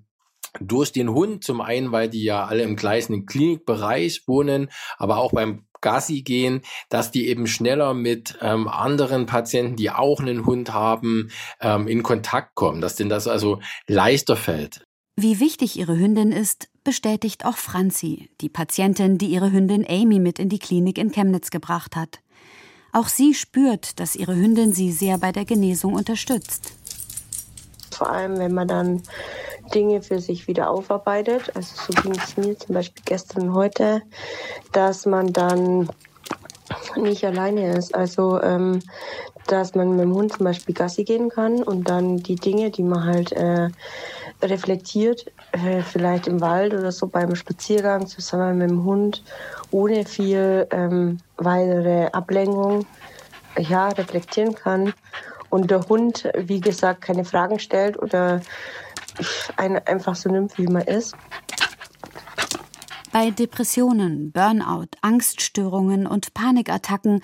durch 0.60 0.92
den 0.92 1.10
Hund, 1.10 1.44
zum 1.44 1.62
einen, 1.62 1.92
weil 1.92 2.10
die 2.10 2.24
ja 2.24 2.46
alle 2.46 2.64
im 2.64 2.76
gleichen 2.76 3.26
Klinikbereich 3.26 4.24
wohnen, 4.28 4.70
aber 4.98 5.18
auch 5.18 5.32
beim 5.32 5.66
Gassi 5.82 6.22
gehen, 6.22 6.62
dass 6.90 7.12
die 7.12 7.28
eben 7.28 7.48
schneller 7.48 7.94
mit 7.94 8.38
ähm, 8.42 8.68
anderen 8.68 9.26
Patienten, 9.26 9.76
die 9.76 9.92
auch 9.92 10.20
einen 10.20 10.46
Hund 10.46 10.74
haben, 10.74 11.30
ähm, 11.60 11.88
in 11.88 12.04
Kontakt 12.04 12.56
kommen, 12.56 12.82
dass 12.82 12.96
denen 12.96 13.10
das 13.10 13.28
also 13.28 13.60
leichter 13.88 14.36
fällt. 14.36 14.86
Wie 15.16 15.40
wichtig 15.40 15.78
ihre 15.78 15.98
Hündin 15.98 16.32
ist, 16.32 16.70
bestätigt 16.84 17.46
auch 17.46 17.58
Franzi, 17.58 18.30
die 18.42 18.50
Patientin, 18.50 19.18
die 19.18 19.28
ihre 19.28 19.52
Hündin 19.52 19.86
Amy 19.88 20.20
mit 20.20 20.38
in 20.38 20.50
die 20.50 20.60
Klinik 20.60 21.00
in 21.00 21.12
Chemnitz 21.12 21.50
gebracht 21.50 21.96
hat. 21.96 22.20
Auch 22.98 23.10
sie 23.10 23.36
spürt, 23.36 24.00
dass 24.00 24.16
ihre 24.16 24.36
Hündin 24.36 24.74
sie 24.74 24.92
sehr 24.92 25.20
bei 25.20 25.32
der 25.32 25.46
Genesung 25.46 25.94
unterstützt. 25.94 26.74
Vor 27.92 28.10
allem, 28.10 28.40
wenn 28.40 28.56
man 28.56 28.68
dann 28.68 29.04
Dinge 29.72 30.02
für 30.02 30.20
sich 30.20 30.48
wieder 30.48 30.72
aufarbeitet. 30.72 31.56
Also 31.56 31.76
so 31.76 32.02
ging 32.02 32.14
es 32.14 32.38
mir 32.38 32.58
zum 32.58 32.74
Beispiel 32.74 33.04
gestern 33.06 33.50
und 33.50 33.54
heute, 33.54 34.02
dass 34.72 35.06
man 35.06 35.32
dann 35.32 35.92
nicht 36.96 37.24
alleine 37.24 37.78
ist. 37.78 37.94
Also 37.94 38.42
ähm, 38.42 38.80
dass 39.46 39.76
man 39.76 39.92
mit 39.92 40.00
dem 40.00 40.16
Hund 40.16 40.34
zum 40.34 40.46
Beispiel 40.46 40.74
Gassi 40.74 41.04
gehen 41.04 41.30
kann 41.30 41.62
und 41.62 41.88
dann 41.88 42.18
die 42.18 42.36
Dinge, 42.36 42.72
die 42.72 42.82
man 42.82 43.06
halt 43.06 43.32
äh, 43.32 43.70
reflektiert, 44.42 45.32
äh, 45.52 45.82
vielleicht 45.82 46.28
im 46.28 46.42
Wald 46.42 46.74
oder 46.74 46.92
so 46.92 47.08
beim 47.08 47.36
Spaziergang 47.36 48.08
zusammen 48.08 48.58
mit 48.58 48.70
dem 48.70 48.84
Hund, 48.84 49.24
ohne 49.72 50.06
viel 50.06 50.68
ähm, 50.72 51.20
weitere 51.38 52.08
Ablenkung, 52.08 52.86
ja, 53.58 53.90
reflektieren 53.90 54.56
kann. 54.56 54.94
Und 55.50 55.72
der 55.72 55.88
Hund, 55.88 56.30
wie 56.36 56.60
gesagt, 56.60 57.02
keine 57.02 57.26
Fragen 57.26 57.60
stellt 57.60 57.98
oder 57.98 58.42
einen 59.56 59.78
einfach 59.88 60.16
so 60.16 60.30
nimmt, 60.30 60.58
wie 60.58 60.68
man 60.68 60.84
ist. 60.84 61.16
Bei 63.12 63.32
Depressionen, 63.32 64.32
Burnout, 64.32 64.90
Angststörungen 65.02 66.06
und 66.06 66.34
Panikattacken 66.34 67.24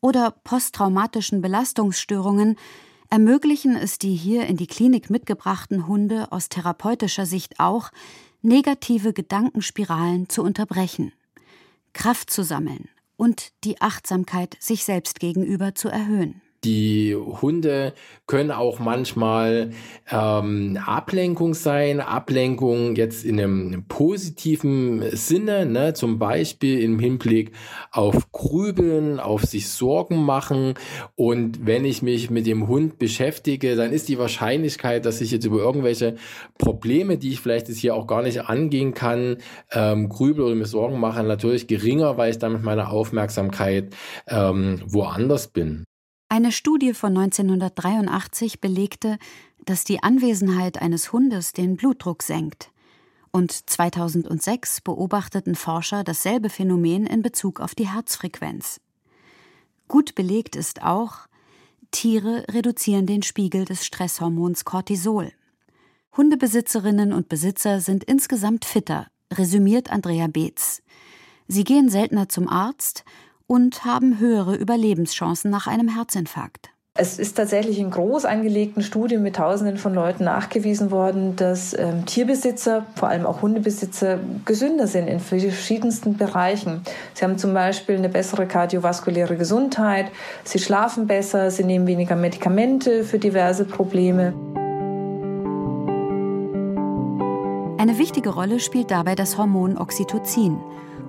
oder 0.00 0.32
posttraumatischen 0.42 1.42
Belastungsstörungen 1.42 2.56
ermöglichen 3.10 3.76
es 3.76 3.98
die 3.98 4.14
hier 4.14 4.46
in 4.46 4.56
die 4.56 4.66
Klinik 4.66 5.10
mitgebrachten 5.10 5.86
Hunde 5.86 6.32
aus 6.32 6.48
therapeutischer 6.48 7.26
Sicht 7.26 7.58
auch, 7.58 7.90
negative 8.42 9.12
Gedankenspiralen 9.12 10.28
zu 10.28 10.42
unterbrechen, 10.42 11.12
Kraft 11.92 12.30
zu 12.30 12.42
sammeln 12.42 12.88
und 13.16 13.52
die 13.64 13.80
Achtsamkeit 13.80 14.56
sich 14.60 14.84
selbst 14.84 15.20
gegenüber 15.20 15.74
zu 15.74 15.88
erhöhen. 15.88 16.40
Die 16.64 17.14
Hunde 17.14 17.94
können 18.26 18.50
auch 18.50 18.80
manchmal 18.80 19.70
ähm, 20.10 20.76
Ablenkung 20.84 21.54
sein, 21.54 22.00
Ablenkung 22.00 22.96
jetzt 22.96 23.24
in 23.24 23.38
einem 23.38 23.84
positiven 23.86 25.16
Sinne, 25.16 25.66
ne? 25.66 25.94
zum 25.94 26.18
Beispiel 26.18 26.80
im 26.80 26.98
Hinblick 26.98 27.52
auf 27.92 28.32
Grübeln, 28.32 29.20
auf 29.20 29.44
sich 29.44 29.68
Sorgen 29.68 30.16
machen. 30.16 30.74
Und 31.14 31.64
wenn 31.64 31.84
ich 31.84 32.02
mich 32.02 32.28
mit 32.28 32.46
dem 32.46 32.66
Hund 32.66 32.98
beschäftige, 32.98 33.76
dann 33.76 33.92
ist 33.92 34.08
die 34.08 34.18
Wahrscheinlichkeit, 34.18 35.06
dass 35.06 35.20
ich 35.20 35.30
jetzt 35.30 35.44
über 35.44 35.58
irgendwelche 35.58 36.16
Probleme, 36.58 37.18
die 37.18 37.30
ich 37.30 37.40
vielleicht 37.40 37.68
jetzt 37.68 37.78
hier 37.78 37.94
auch 37.94 38.08
gar 38.08 38.22
nicht 38.22 38.48
angehen 38.48 38.94
kann, 38.94 39.38
ähm, 39.70 40.08
grübel 40.08 40.44
oder 40.44 40.56
mir 40.56 40.66
Sorgen 40.66 40.98
mache, 40.98 41.22
natürlich 41.22 41.68
geringer, 41.68 42.16
weil 42.16 42.30
ich 42.30 42.38
dann 42.38 42.52
mit 42.52 42.64
meiner 42.64 42.90
Aufmerksamkeit 42.90 43.94
ähm, 44.26 44.82
woanders 44.86 45.48
bin. 45.48 45.87
Eine 46.30 46.52
Studie 46.52 46.92
von 46.92 47.16
1983 47.16 48.60
belegte, 48.60 49.18
dass 49.64 49.84
die 49.84 50.02
Anwesenheit 50.02 50.80
eines 50.80 51.10
Hundes 51.10 51.54
den 51.54 51.76
Blutdruck 51.76 52.22
senkt. 52.22 52.70
Und 53.30 53.50
2006 53.70 54.82
beobachteten 54.82 55.54
Forscher 55.54 56.04
dasselbe 56.04 56.50
Phänomen 56.50 57.06
in 57.06 57.22
Bezug 57.22 57.60
auf 57.60 57.74
die 57.74 57.88
Herzfrequenz. 57.88 58.78
Gut 59.86 60.14
belegt 60.14 60.54
ist 60.54 60.82
auch, 60.82 61.28
Tiere 61.92 62.44
reduzieren 62.50 63.06
den 63.06 63.22
Spiegel 63.22 63.64
des 63.64 63.86
Stresshormons 63.86 64.66
Cortisol. 64.66 65.32
Hundebesitzerinnen 66.14 67.14
und 67.14 67.30
Besitzer 67.30 67.80
sind 67.80 68.04
insgesamt 68.04 68.66
fitter, 68.66 69.06
resümiert 69.32 69.90
Andrea 69.90 70.26
Beetz. 70.26 70.82
Sie 71.46 71.64
gehen 71.64 71.88
seltener 71.88 72.28
zum 72.28 72.48
Arzt 72.48 73.04
und 73.48 73.84
haben 73.84 74.20
höhere 74.20 74.54
Überlebenschancen 74.54 75.50
nach 75.50 75.66
einem 75.66 75.88
Herzinfarkt. 75.88 76.70
Es 77.00 77.18
ist 77.20 77.36
tatsächlich 77.36 77.78
in 77.78 77.92
groß 77.92 78.24
angelegten 78.24 78.82
Studien 78.82 79.22
mit 79.22 79.36
Tausenden 79.36 79.76
von 79.76 79.94
Leuten 79.94 80.24
nachgewiesen 80.24 80.90
worden, 80.90 81.36
dass 81.36 81.72
ähm, 81.72 82.04
Tierbesitzer, 82.06 82.86
vor 82.96 83.08
allem 83.08 83.24
auch 83.24 83.40
Hundebesitzer, 83.40 84.18
gesünder 84.44 84.88
sind 84.88 85.06
in 85.06 85.20
verschiedensten 85.20 86.16
Bereichen. 86.16 86.82
Sie 87.14 87.24
haben 87.24 87.38
zum 87.38 87.54
Beispiel 87.54 87.96
eine 87.96 88.08
bessere 88.08 88.46
kardiovaskuläre 88.46 89.36
Gesundheit, 89.36 90.10
sie 90.42 90.58
schlafen 90.58 91.06
besser, 91.06 91.52
sie 91.52 91.62
nehmen 91.62 91.86
weniger 91.86 92.16
Medikamente 92.16 93.04
für 93.04 93.20
diverse 93.20 93.64
Probleme. 93.64 94.34
Eine 97.78 97.96
wichtige 97.96 98.30
Rolle 98.30 98.58
spielt 98.58 98.90
dabei 98.90 99.14
das 99.14 99.38
Hormon 99.38 99.78
Oxytocin 99.78 100.58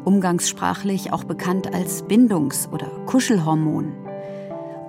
umgangssprachlich 0.06 1.14
auch 1.14 1.24
bekannt 1.24 1.74
als 1.74 2.04
Bindungs- 2.04 2.70
oder 2.72 2.88
Kuschelhormon. 3.06 3.94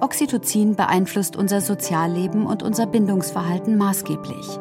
Oxytocin 0.00 0.76
beeinflusst 0.76 1.37
unser 1.37 1.61
Sozialleben 1.61 2.47
und 2.47 2.62
unser 2.62 2.87
Bindungsverhalten 2.87 3.76
maßgeblich. 3.76 4.59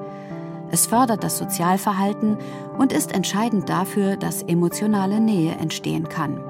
Es 0.72 0.86
fördert 0.86 1.24
das 1.24 1.38
Sozialverhalten 1.38 2.38
und 2.78 2.94
ist 2.94 3.14
entscheidend 3.14 3.70
dafür, 3.70 4.18
dass 4.18 4.44
emotionale 4.44 5.20
Nähe 5.20 5.54
entstehen 5.54 6.10
kann. 6.10 6.42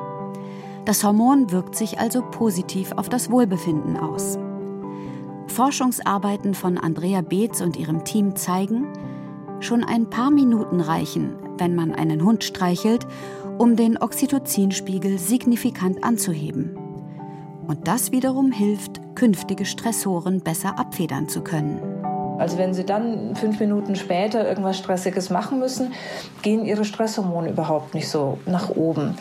Das 0.85 1.03
Hormon 1.03 1.51
wirkt 1.51 1.75
sich 1.75 1.99
also 1.99 2.21
positiv 2.21 2.91
auf 2.93 3.09
das 3.09 3.29
Wohlbefinden 3.29 3.95
aus. 3.95 4.39
Forschungsarbeiten 5.47 6.53
von 6.53 6.77
Andrea 6.77 7.21
Beetz 7.21 7.61
und 7.61 7.77
ihrem 7.77 8.03
Team 8.03 8.35
zeigen, 8.35 8.87
schon 9.59 9.83
ein 9.83 10.09
paar 10.09 10.31
Minuten 10.31 10.79
reichen, 10.79 11.35
wenn 11.57 11.75
man 11.75 11.93
einen 11.93 12.23
Hund 12.23 12.43
streichelt 12.43 13.05
um 13.59 13.75
den 13.75 14.01
Oxytocinspiegel 14.01 15.19
signifikant 15.19 16.01
anzuheben. 16.01 16.77
Und 17.67 17.87
das 17.89 18.13
wiederum 18.13 18.53
hilft, 18.53 19.01
künftige 19.15 19.65
Stressoren 19.65 20.39
besser 20.39 20.79
abfedern 20.79 21.27
zu 21.27 21.41
können. 21.41 21.81
Also 22.39 22.57
wenn 22.57 22.73
Sie 22.73 22.85
dann 22.85 23.35
fünf 23.35 23.59
Minuten 23.59 23.97
später 23.97 24.47
irgendwas 24.47 24.77
Stressiges 24.77 25.29
machen 25.29 25.59
müssen, 25.59 25.91
gehen 26.41 26.63
Ihre 26.63 26.85
Stresshormone 26.85 27.49
überhaupt 27.49 27.93
nicht 27.93 28.07
so 28.07 28.39
nach 28.45 28.69
oben. 28.69 29.17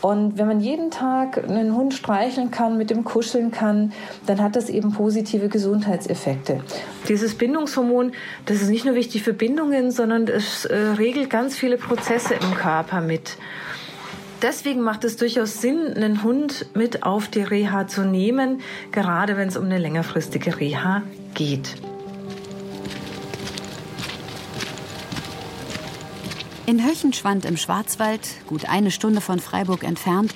Und 0.00 0.38
wenn 0.38 0.46
man 0.46 0.60
jeden 0.60 0.90
Tag 0.90 1.44
einen 1.46 1.76
Hund 1.76 1.92
streicheln 1.92 2.50
kann, 2.50 2.78
mit 2.78 2.88
dem 2.88 3.04
kuscheln 3.04 3.50
kann, 3.50 3.92
dann 4.24 4.42
hat 4.42 4.56
das 4.56 4.70
eben 4.70 4.92
positive 4.92 5.50
Gesundheitseffekte. 5.50 6.62
Dieses 7.06 7.34
Bindungshormon, 7.34 8.12
das 8.46 8.62
ist 8.62 8.70
nicht 8.70 8.86
nur 8.86 8.94
wichtig 8.94 9.22
für 9.22 9.34
Bindungen, 9.34 9.90
sondern 9.90 10.26
es 10.26 10.64
äh, 10.64 10.74
regelt 10.74 11.28
ganz 11.28 11.56
viele 11.56 11.76
Prozesse 11.76 12.32
im 12.32 12.54
Körper 12.54 13.02
mit 13.02 13.36
deswegen 14.44 14.82
macht 14.82 15.04
es 15.04 15.16
durchaus 15.16 15.60
Sinn, 15.60 15.94
einen 15.94 16.22
Hund 16.22 16.66
mit 16.74 17.02
auf 17.02 17.28
die 17.28 17.42
Reha 17.42 17.88
zu 17.88 18.04
nehmen, 18.04 18.60
gerade 18.92 19.36
wenn 19.36 19.48
es 19.48 19.56
um 19.56 19.64
eine 19.64 19.78
längerfristige 19.78 20.60
Reha 20.60 21.02
geht. 21.32 21.74
In 26.66 26.84
Höchenschwand 26.84 27.44
im 27.46 27.56
Schwarzwald, 27.56 28.20
gut 28.46 28.68
eine 28.68 28.90
Stunde 28.90 29.20
von 29.20 29.38
Freiburg 29.38 29.82
entfernt, 29.82 30.34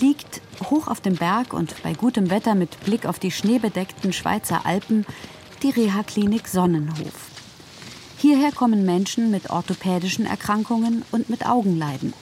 liegt 0.00 0.40
hoch 0.70 0.86
auf 0.86 1.00
dem 1.00 1.16
Berg 1.16 1.52
und 1.52 1.82
bei 1.82 1.94
gutem 1.94 2.30
Wetter 2.30 2.54
mit 2.54 2.80
Blick 2.84 3.06
auf 3.06 3.18
die 3.18 3.30
schneebedeckten 3.30 4.12
Schweizer 4.12 4.66
Alpen 4.66 5.04
die 5.62 5.70
Reha-Klinik 5.70 6.46
Sonnenhof. 6.46 7.28
Hierher 8.18 8.52
kommen 8.52 8.84
Menschen 8.84 9.30
mit 9.30 9.50
orthopädischen 9.50 10.26
Erkrankungen 10.26 11.04
und 11.10 11.28
mit 11.28 11.46
Augenleiden. 11.46 12.12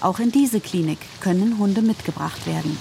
Auch 0.00 0.18
in 0.18 0.30
diese 0.30 0.60
Klinik 0.60 0.98
können 1.20 1.58
Hunde 1.58 1.82
mitgebracht 1.82 2.46
werden. 2.46 2.78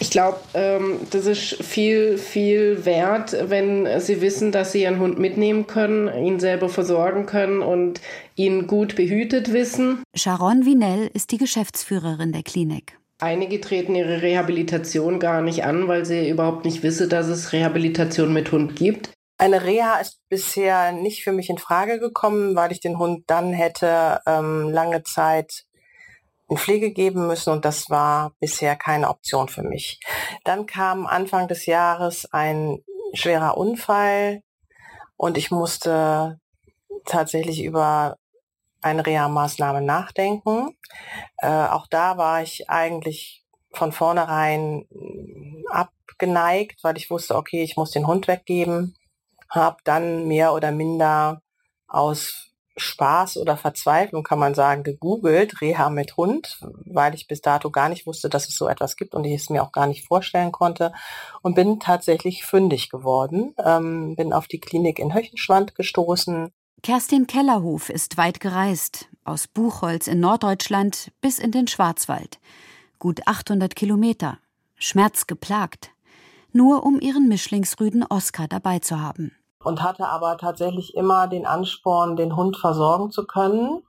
Ich 0.00 0.10
glaube, 0.10 0.38
ähm, 0.54 1.00
das 1.10 1.26
ist 1.26 1.62
viel, 1.62 2.18
viel 2.18 2.84
wert, 2.84 3.36
wenn 3.48 3.88
Sie 4.00 4.20
wissen, 4.20 4.50
dass 4.50 4.72
Sie 4.72 4.82
Ihren 4.82 4.98
Hund 4.98 5.18
mitnehmen 5.18 5.66
können, 5.66 6.08
ihn 6.24 6.40
selber 6.40 6.68
versorgen 6.68 7.26
können 7.26 7.60
und 7.60 8.00
ihn 8.34 8.66
gut 8.66 8.96
behütet 8.96 9.52
wissen. 9.52 10.02
Sharon 10.14 10.64
Vinell 10.64 11.10
ist 11.12 11.30
die 11.30 11.38
Geschäftsführerin 11.38 12.32
der 12.32 12.42
Klinik. 12.42 12.98
Einige 13.20 13.60
treten 13.60 13.94
ihre 13.94 14.20
Rehabilitation 14.20 15.20
gar 15.20 15.42
nicht 15.42 15.64
an, 15.64 15.86
weil 15.86 16.04
sie 16.04 16.28
überhaupt 16.28 16.64
nicht 16.64 16.82
wissen, 16.82 17.08
dass 17.08 17.28
es 17.28 17.52
Rehabilitation 17.52 18.32
mit 18.32 18.50
Hund 18.50 18.74
gibt. 18.74 19.10
Eine 19.38 19.62
Reha 19.62 20.00
ist 20.00 20.18
bisher 20.28 20.90
nicht 20.90 21.22
für 21.22 21.30
mich 21.30 21.48
in 21.48 21.58
Frage 21.58 22.00
gekommen, 22.00 22.56
weil 22.56 22.72
ich 22.72 22.80
den 22.80 22.98
Hund 22.98 23.22
dann 23.28 23.52
hätte 23.52 24.20
ähm, 24.26 24.70
lange 24.70 25.04
Zeit 25.04 25.64
in 26.52 26.58
Pflege 26.58 26.92
geben 26.92 27.26
müssen 27.26 27.50
und 27.50 27.64
das 27.64 27.88
war 27.88 28.32
bisher 28.38 28.76
keine 28.76 29.08
Option 29.08 29.48
für 29.48 29.62
mich. 29.62 29.98
Dann 30.44 30.66
kam 30.66 31.06
Anfang 31.06 31.48
des 31.48 31.64
Jahres 31.64 32.30
ein 32.30 32.84
schwerer 33.14 33.56
Unfall 33.56 34.42
und 35.16 35.38
ich 35.38 35.50
musste 35.50 36.38
tatsächlich 37.06 37.64
über 37.64 38.18
eine 38.82 39.06
Reha-Maßnahme 39.06 39.80
nachdenken. 39.80 40.76
Äh, 41.38 41.48
auch 41.48 41.86
da 41.86 42.18
war 42.18 42.42
ich 42.42 42.68
eigentlich 42.68 43.46
von 43.72 43.92
vornherein 43.92 44.84
abgeneigt, 45.70 46.84
weil 46.84 46.98
ich 46.98 47.10
wusste, 47.10 47.34
okay, 47.34 47.62
ich 47.62 47.78
muss 47.78 47.92
den 47.92 48.06
Hund 48.06 48.28
weggeben. 48.28 48.94
Habe 49.48 49.78
dann 49.84 50.28
mehr 50.28 50.52
oder 50.52 50.70
minder 50.70 51.40
aus 51.88 52.51
Spaß 52.76 53.36
oder 53.36 53.56
Verzweiflung, 53.56 54.22
kann 54.22 54.38
man 54.38 54.54
sagen, 54.54 54.82
gegoogelt, 54.82 55.60
Reha 55.60 55.90
mit 55.90 56.16
Hund, 56.16 56.58
weil 56.86 57.14
ich 57.14 57.26
bis 57.26 57.40
dato 57.40 57.70
gar 57.70 57.88
nicht 57.88 58.06
wusste, 58.06 58.28
dass 58.28 58.48
es 58.48 58.56
so 58.56 58.68
etwas 58.68 58.96
gibt 58.96 59.14
und 59.14 59.24
ich 59.24 59.34
es 59.34 59.50
mir 59.50 59.62
auch 59.62 59.72
gar 59.72 59.86
nicht 59.86 60.06
vorstellen 60.06 60.52
konnte 60.52 60.92
und 61.42 61.54
bin 61.54 61.80
tatsächlich 61.80 62.44
fündig 62.44 62.88
geworden, 62.88 63.54
ähm, 63.62 64.16
bin 64.16 64.32
auf 64.32 64.46
die 64.46 64.60
Klinik 64.60 64.98
in 64.98 65.14
Höchenschwand 65.14 65.74
gestoßen. 65.74 66.50
Kerstin 66.82 67.26
Kellerhof 67.26 67.90
ist 67.90 68.16
weit 68.16 68.40
gereist, 68.40 69.08
aus 69.24 69.46
Buchholz 69.46 70.06
in 70.06 70.20
Norddeutschland 70.20 71.12
bis 71.20 71.38
in 71.38 71.52
den 71.52 71.68
Schwarzwald. 71.68 72.40
Gut 72.98 73.26
800 73.26 73.76
Kilometer, 73.76 74.38
schmerzgeplagt, 74.76 75.90
nur 76.52 76.84
um 76.84 77.00
ihren 77.00 77.28
Mischlingsrüden 77.28 78.04
Oscar 78.08 78.48
dabei 78.48 78.78
zu 78.78 79.00
haben 79.00 79.32
und 79.64 79.82
hatte 79.82 80.08
aber 80.08 80.36
tatsächlich 80.36 80.94
immer 80.94 81.26
den 81.28 81.46
Ansporn, 81.46 82.16
den 82.16 82.36
Hund 82.36 82.56
versorgen 82.56 83.10
zu 83.10 83.24
können 83.24 83.82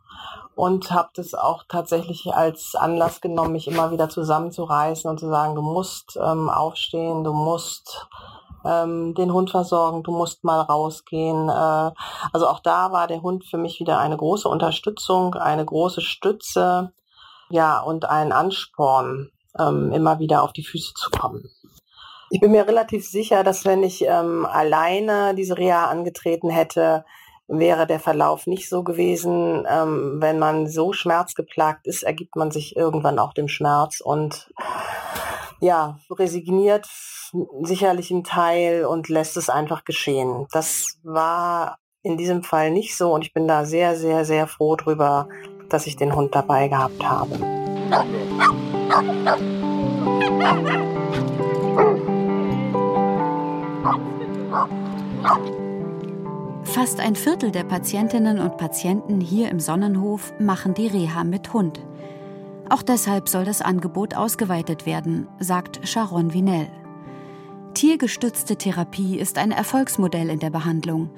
und 0.55 0.91
habe 0.91 1.09
das 1.15 1.33
auch 1.33 1.63
tatsächlich 1.67 2.33
als 2.33 2.75
Anlass 2.75 3.21
genommen, 3.21 3.53
mich 3.53 3.67
immer 3.67 3.91
wieder 3.91 4.09
zusammenzureißen 4.09 5.09
und 5.09 5.19
zu 5.19 5.27
sagen, 5.27 5.55
du 5.55 5.61
musst 5.61 6.17
ähm, 6.21 6.49
aufstehen, 6.49 7.23
du 7.23 7.33
musst 7.33 8.07
ähm, 8.63 9.13
den 9.15 9.33
Hund 9.33 9.49
versorgen, 9.49 10.03
du 10.03 10.11
musst 10.11 10.43
mal 10.43 10.61
rausgehen. 10.61 11.49
Äh, 11.49 11.91
also 12.33 12.47
auch 12.47 12.59
da 12.59 12.91
war 12.91 13.07
der 13.07 13.21
Hund 13.21 13.45
für 13.45 13.57
mich 13.57 13.79
wieder 13.79 13.97
eine 13.99 14.17
große 14.17 14.47
Unterstützung, 14.47 15.33
eine 15.35 15.65
große 15.65 16.01
Stütze, 16.01 16.93
ja 17.49 17.79
und 17.79 18.05
ein 18.05 18.31
Ansporn, 18.31 19.31
ähm, 19.57 19.91
immer 19.91 20.19
wieder 20.19 20.43
auf 20.43 20.53
die 20.53 20.63
Füße 20.63 20.93
zu 20.93 21.09
kommen. 21.09 21.49
Ich 22.33 22.39
bin 22.39 22.49
mir 22.49 22.67
relativ 22.67 23.07
sicher, 23.07 23.43
dass 23.43 23.63
wenn 23.63 23.83
ich 23.83 24.05
ähm, 24.07 24.47
alleine 24.47 25.35
diese 25.35 25.55
Reha 25.55 25.85
angetreten 25.85 26.49
hätte, 26.49 27.05
wäre 27.47 27.85
der 27.85 27.99
Verlauf 27.99 28.47
nicht 28.47 28.69
so 28.69 28.83
gewesen. 28.83 29.67
Ähm, 29.69 30.15
wenn 30.19 30.39
man 30.39 30.67
so 30.67 30.93
schmerzgeplagt 30.93 31.85
ist, 31.85 32.01
ergibt 32.01 32.35
man 32.35 32.49
sich 32.49 32.75
irgendwann 32.75 33.19
auch 33.19 33.35
dem 33.35 33.47
Schmerz 33.47 34.01
und 34.01 34.51
ja, 35.59 35.99
resigniert 36.09 36.89
sicherlich 37.61 38.09
einen 38.09 38.23
Teil 38.23 38.85
und 38.85 39.09
lässt 39.09 39.37
es 39.37 39.51
einfach 39.51 39.85
geschehen. 39.85 40.47
Das 40.51 40.97
war 41.03 41.77
in 42.01 42.17
diesem 42.17 42.41
Fall 42.41 42.71
nicht 42.71 42.97
so 42.97 43.13
und 43.13 43.23
ich 43.23 43.33
bin 43.33 43.47
da 43.47 43.63
sehr, 43.63 43.95
sehr, 43.95 44.25
sehr 44.25 44.47
froh 44.47 44.75
drüber, 44.75 45.29
dass 45.69 45.85
ich 45.85 45.97
den 45.97 46.15
Hund 46.15 46.33
dabei 46.33 46.67
gehabt 46.67 47.03
habe. 47.03 47.37
Fast 56.63 56.99
ein 56.99 57.15
Viertel 57.15 57.51
der 57.51 57.63
Patientinnen 57.63 58.39
und 58.39 58.57
Patienten 58.57 59.21
hier 59.21 59.49
im 59.49 59.59
Sonnenhof 59.59 60.33
machen 60.39 60.73
die 60.73 60.87
Reha 60.87 61.23
mit 61.23 61.53
Hund. 61.53 61.79
Auch 62.69 62.81
deshalb 62.81 63.29
soll 63.29 63.45
das 63.45 63.61
Angebot 63.61 64.15
ausgeweitet 64.15 64.85
werden, 64.85 65.27
sagt 65.39 65.87
Sharon 65.87 66.33
Vinell. 66.33 66.67
Tiergestützte 67.73 68.55
Therapie 68.55 69.17
ist 69.17 69.37
ein 69.37 69.51
Erfolgsmodell 69.51 70.29
in 70.29 70.39
der 70.39 70.49
Behandlung. 70.49 71.09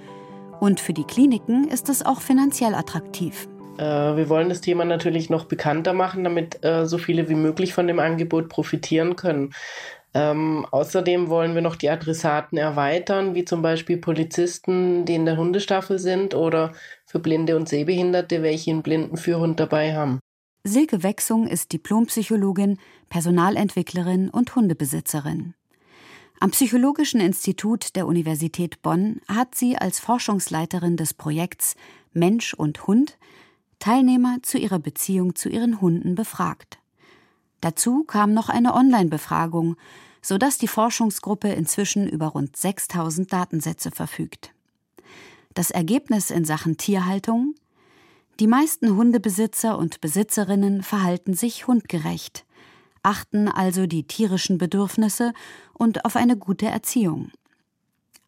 Und 0.60 0.80
für 0.80 0.94
die 0.94 1.04
Kliniken 1.04 1.68
ist 1.68 1.90
es 1.90 2.06
auch 2.06 2.22
finanziell 2.22 2.76
attraktiv. 2.76 3.48
Äh, 3.78 3.84
wir 4.16 4.30
wollen 4.30 4.50
das 4.50 4.62
Thema 4.62 4.86
natürlich 4.86 5.30
noch 5.30 5.46
bekannter 5.46 5.94
machen, 5.94 6.24
damit 6.24 6.64
äh, 6.64 6.86
so 6.86 6.98
viele 6.98 7.30
wie 7.30 7.36
möglich 7.36 7.74
von 7.74 7.88
dem 7.88 8.00
Angebot 8.00 8.50
profitieren 8.50 9.16
können. 9.16 9.54
Ähm, 10.16 10.66
außerdem 10.72 11.28
wollen 11.28 11.56
wir 11.56 11.62
noch 11.62 11.76
die 11.76 11.90
Adressaten 11.90 12.58
erweitern, 12.58 13.36
wie 13.36 13.44
zum 13.44 13.62
Beispiel 13.62 13.98
Polizisten, 13.98 15.04
die 15.04 15.16
in 15.16 15.26
der 15.26 15.36
Hundestaffel 15.36 16.00
sind 16.00 16.34
oder 16.34 16.72
für 17.06 17.20
Blinde 17.20 17.58
und 17.58 17.68
Sehbehinderte, 17.68 18.42
welche 18.42 18.72
einen 18.72 18.82
Blindenführhund 18.82 19.60
dabei 19.60 19.94
haben. 19.94 20.20
Silke 20.64 21.04
Wechsung 21.04 21.48
ist 21.48 21.74
Diplompsychologin, 21.74 22.80
Personalentwicklerin 23.10 24.30
und 24.30 24.56
Hundebesitzerin. 24.56 25.54
Am 26.40 26.52
Psychologischen 26.52 27.20
Institut 27.20 27.98
der 27.98 28.08
Universität 28.08 28.82
Bonn 28.82 29.20
hat 29.28 29.54
sie 29.54 29.78
als 29.78 30.00
Forschungsleiterin 30.00 30.96
des 30.96 31.14
Projekts 31.14 31.76
Mensch 32.14 32.54
und 32.54 32.88
Hund 32.88 33.18
Teilnehmer 33.80 34.38
zu 34.44 34.58
ihrer 34.58 34.80
Beziehung 34.80 35.36
zu 35.36 35.50
ihren 35.50 35.82
Hunden 35.82 36.16
befragt. 36.16 36.80
Dazu 37.66 38.04
kam 38.04 38.32
noch 38.32 38.50
eine 38.50 38.76
Online-Befragung, 38.76 39.76
sodass 40.22 40.60
die 40.60 40.68
Forschungsgruppe 40.68 41.48
inzwischen 41.48 42.08
über 42.08 42.28
rund 42.28 42.56
6000 42.56 43.34
Datensätze 43.34 43.90
verfügt. 43.90 44.54
Das 45.56 45.72
Ergebnis 45.72 46.30
in 46.30 46.46
Sachen 46.46 46.78
Tierhaltung? 46.78 47.56
Die 48.40 48.46
meisten 48.46 48.96
Hundebesitzer 48.96 49.80
und 49.80 50.00
Besitzerinnen 50.00 50.84
verhalten 50.84 51.34
sich 51.34 51.66
hundgerecht, 51.66 52.46
achten 53.02 53.48
also 53.48 53.88
die 53.88 54.04
tierischen 54.04 54.60
Bedürfnisse 54.60 55.34
und 55.74 56.06
auf 56.06 56.16
eine 56.16 56.38
gute 56.38 56.68
Erziehung. 56.68 57.32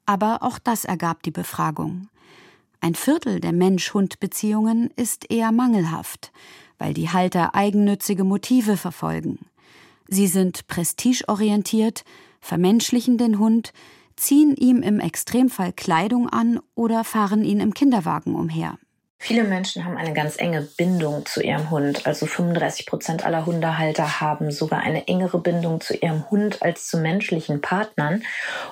Aber 0.08 0.42
auch 0.42 0.58
das 0.58 0.84
ergab 0.84 1.22
die 1.22 1.30
Befragung. 1.30 2.08
Ein 2.80 2.96
Viertel 2.96 3.40
der 3.40 3.54
Mensch-Hund-Beziehungen 3.54 4.90
ist 4.96 5.30
eher 5.30 5.52
mangelhaft, 5.52 6.32
weil 6.78 6.94
die 6.94 7.10
Halter 7.10 7.56
eigennützige 7.56 8.24
Motive 8.24 8.78
verfolgen. 8.78 9.40
Sie 10.08 10.28
sind 10.28 10.68
prestigeorientiert, 10.68 12.04
vermenschlichen 12.40 13.18
den 13.18 13.40
Hund, 13.40 13.74
ziehen 14.16 14.56
ihm 14.56 14.82
im 14.82 15.00
Extremfall 15.00 15.74
Kleidung 15.74 16.30
an 16.30 16.60
oder 16.76 17.04
fahren 17.04 17.44
ihn 17.44 17.60
im 17.60 17.74
Kinderwagen 17.74 18.36
umher. 18.36 18.78
Viele 19.20 19.44
Menschen 19.44 19.84
haben 19.84 19.98
eine 19.98 20.14
ganz 20.14 20.38
enge 20.38 20.62
Bindung 20.62 21.26
zu 21.26 21.42
ihrem 21.42 21.72
Hund. 21.72 22.06
Also 22.06 22.28
35 22.28 22.86
Prozent 22.86 23.26
aller 23.26 23.48
Hundehalter 23.48 24.22
haben 24.22 24.52
sogar 24.52 24.80
eine 24.82 25.08
engere 25.08 25.40
Bindung 25.40 25.82
zu 25.82 25.96
ihrem 25.96 26.30
Hund 26.30 26.62
als 26.62 26.88
zu 26.88 26.98
menschlichen 26.98 27.60
Partnern 27.60 28.24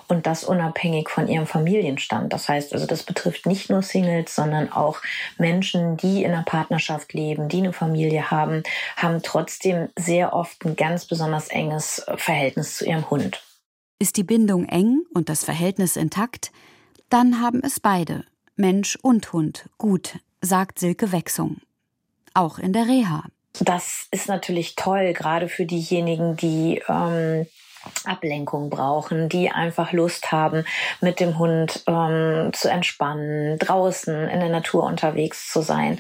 und 0.08 0.28
das 0.28 0.44
unabhängig 0.44 1.10
von 1.10 1.28
ihrem 1.28 1.48
Familienstand. 1.48 2.32
Das 2.32 2.48
heißt 2.48 2.74
also, 2.74 2.86
das 2.86 3.04
betrifft 3.04 3.48
nicht 3.48 3.72
nur 3.72 3.82
Singles, 3.82 4.36
sondern 4.36 4.72
auch 4.72 5.02
Menschen, 5.40 5.98
die 5.98 6.24
in 6.24 6.32
einer 6.32 6.44
Partnerschaft 6.44 7.14
leben, 7.14 7.50
die 7.50 7.58
eine 7.58 7.74
Familie 7.74 8.30
haben, 8.30 8.62
haben 8.96 9.24
trotzdem 9.24 9.90
sehr 9.98 10.34
oft 10.34 10.64
ein 10.64 10.76
ganz 10.76 11.06
besonders 11.06 11.48
enges 11.48 12.06
Verhältnis 12.18 12.78
zu 12.78 12.86
ihrem 12.86 13.10
Hund. 13.10 13.44
Ist 13.98 14.16
die 14.16 14.24
Bindung 14.24 14.66
eng 14.66 15.02
und 15.14 15.28
das 15.28 15.44
Verhältnis 15.44 15.96
intakt, 15.96 16.52
dann 17.10 17.42
haben 17.42 17.62
es 17.64 17.80
beide, 17.80 18.26
Mensch 18.56 18.98
und 19.02 19.34
Hund, 19.34 19.70
gut 19.78 20.20
sagt 20.46 20.80
Silke 20.80 21.12
Wechsung. 21.12 21.58
Auch 22.34 22.60
in 22.60 22.74
der 22.74 22.88
Reha. 22.88 23.24
Das 23.60 24.08
ist 24.12 24.28
natürlich 24.28 24.76
toll, 24.76 25.14
gerade 25.14 25.48
für 25.48 25.66
diejenigen, 25.66 26.36
die 26.36 26.82
ähm, 26.90 27.48
Ablenkung 28.04 28.70
brauchen, 28.70 29.30
die 29.30 29.50
einfach 29.50 29.92
Lust 29.92 30.32
haben, 30.32 30.66
mit 31.02 31.20
dem 31.20 31.38
Hund 31.38 31.84
ähm, 31.88 32.52
zu 32.54 32.70
entspannen, 32.70 33.58
draußen 33.60 34.28
in 34.28 34.40
der 34.40 34.50
Natur 34.50 34.84
unterwegs 34.84 35.52
zu 35.52 35.62
sein. 35.62 36.00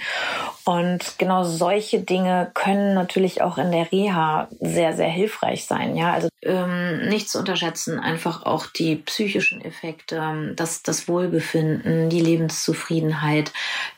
Und 0.65 1.19
genau 1.19 1.43
solche 1.43 1.99
Dinge 1.99 2.49
können 2.55 2.95
natürlich 2.95 3.43
auch 3.43 3.59
in 3.59 3.71
der 3.71 3.91
Reha 3.91 4.47
sehr, 4.59 4.93
sehr 4.93 5.09
hilfreich 5.09 5.65
sein. 5.65 5.95
Ja, 5.95 6.11
also 6.11 6.27
ähm, 6.41 7.07
nicht 7.07 7.29
zu 7.29 7.37
unterschätzen, 7.37 7.99
einfach 7.99 8.47
auch 8.47 8.65
die 8.65 8.95
psychischen 8.95 9.63
Effekte, 9.63 10.53
das, 10.55 10.81
das 10.81 11.07
Wohlbefinden, 11.07 12.09
die 12.09 12.19
Lebenszufriedenheit, 12.19 13.51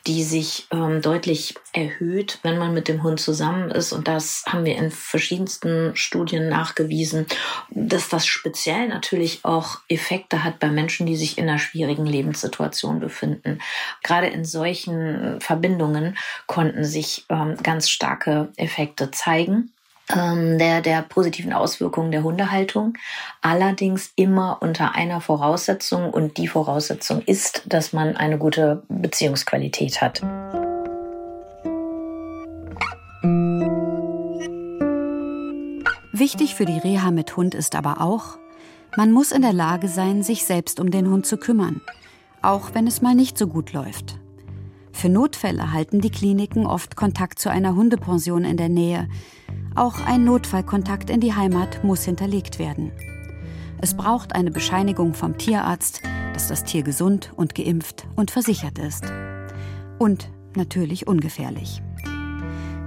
die 0.06 0.22
sich 0.22 0.66
ähm, 0.70 1.00
deutlich 1.00 1.54
erhöht, 1.72 2.38
wenn 2.42 2.58
man 2.58 2.74
mit 2.74 2.88
dem 2.88 3.02
Hund 3.02 3.20
zusammen 3.20 3.70
ist. 3.70 3.92
Und 3.92 4.06
das 4.06 4.44
haben 4.46 4.64
wir 4.64 4.76
in 4.76 4.90
verschiedensten 4.90 5.96
Studien 5.96 6.48
nachgewiesen, 6.48 7.26
dass 7.70 8.08
das 8.08 8.26
speziell 8.26 8.88
natürlich 8.88 9.44
auch 9.44 9.78
Effekte 9.88 10.44
hat 10.44 10.58
bei 10.58 10.68
Menschen, 10.68 11.06
die 11.06 11.16
sich 11.16 11.38
in 11.38 11.48
einer 11.48 11.58
schwierigen 11.58 12.06
Lebenssituation 12.06 13.00
befinden. 13.00 13.60
Gerade 14.02 14.26
in 14.28 14.44
solchen 14.44 15.40
Verbindungen 15.40 16.16
konnten 16.58 16.82
sich 16.82 17.24
ähm, 17.28 17.56
ganz 17.62 17.88
starke 17.88 18.48
Effekte 18.56 19.12
zeigen 19.12 19.70
ähm, 20.12 20.58
der, 20.58 20.80
der 20.80 21.02
positiven 21.02 21.52
Auswirkungen 21.52 22.10
der 22.10 22.24
Hundehaltung. 22.24 22.94
Allerdings 23.42 24.10
immer 24.16 24.58
unter 24.60 24.96
einer 24.96 25.20
Voraussetzung 25.20 26.10
und 26.10 26.36
die 26.36 26.48
Voraussetzung 26.48 27.22
ist, 27.22 27.62
dass 27.66 27.92
man 27.92 28.16
eine 28.16 28.38
gute 28.38 28.82
Beziehungsqualität 28.88 30.00
hat. 30.00 30.20
Wichtig 36.12 36.56
für 36.56 36.64
die 36.64 36.78
Reha 36.78 37.12
mit 37.12 37.36
Hund 37.36 37.54
ist 37.54 37.76
aber 37.76 38.00
auch, 38.00 38.36
man 38.96 39.12
muss 39.12 39.30
in 39.30 39.42
der 39.42 39.52
Lage 39.52 39.86
sein, 39.86 40.24
sich 40.24 40.44
selbst 40.44 40.80
um 40.80 40.90
den 40.90 41.08
Hund 41.08 41.24
zu 41.24 41.36
kümmern, 41.36 41.80
auch 42.42 42.74
wenn 42.74 42.88
es 42.88 43.00
mal 43.00 43.14
nicht 43.14 43.38
so 43.38 43.46
gut 43.46 43.72
läuft. 43.72 44.18
Für 44.98 45.08
Notfälle 45.08 45.72
halten 45.72 46.00
die 46.00 46.10
Kliniken 46.10 46.66
oft 46.66 46.96
Kontakt 46.96 47.38
zu 47.38 47.52
einer 47.52 47.76
Hundepension 47.76 48.44
in 48.44 48.56
der 48.56 48.68
Nähe. 48.68 49.08
Auch 49.76 50.04
ein 50.04 50.24
Notfallkontakt 50.24 51.08
in 51.08 51.20
die 51.20 51.36
Heimat 51.36 51.84
muss 51.84 52.02
hinterlegt 52.02 52.58
werden. 52.58 52.90
Es 53.80 53.96
braucht 53.96 54.34
eine 54.34 54.50
Bescheinigung 54.50 55.14
vom 55.14 55.38
Tierarzt, 55.38 56.02
dass 56.32 56.48
das 56.48 56.64
Tier 56.64 56.82
gesund 56.82 57.32
und 57.36 57.54
geimpft 57.54 58.08
und 58.16 58.32
versichert 58.32 58.80
ist. 58.80 59.04
Und 60.00 60.32
natürlich 60.56 61.06
ungefährlich. 61.06 61.80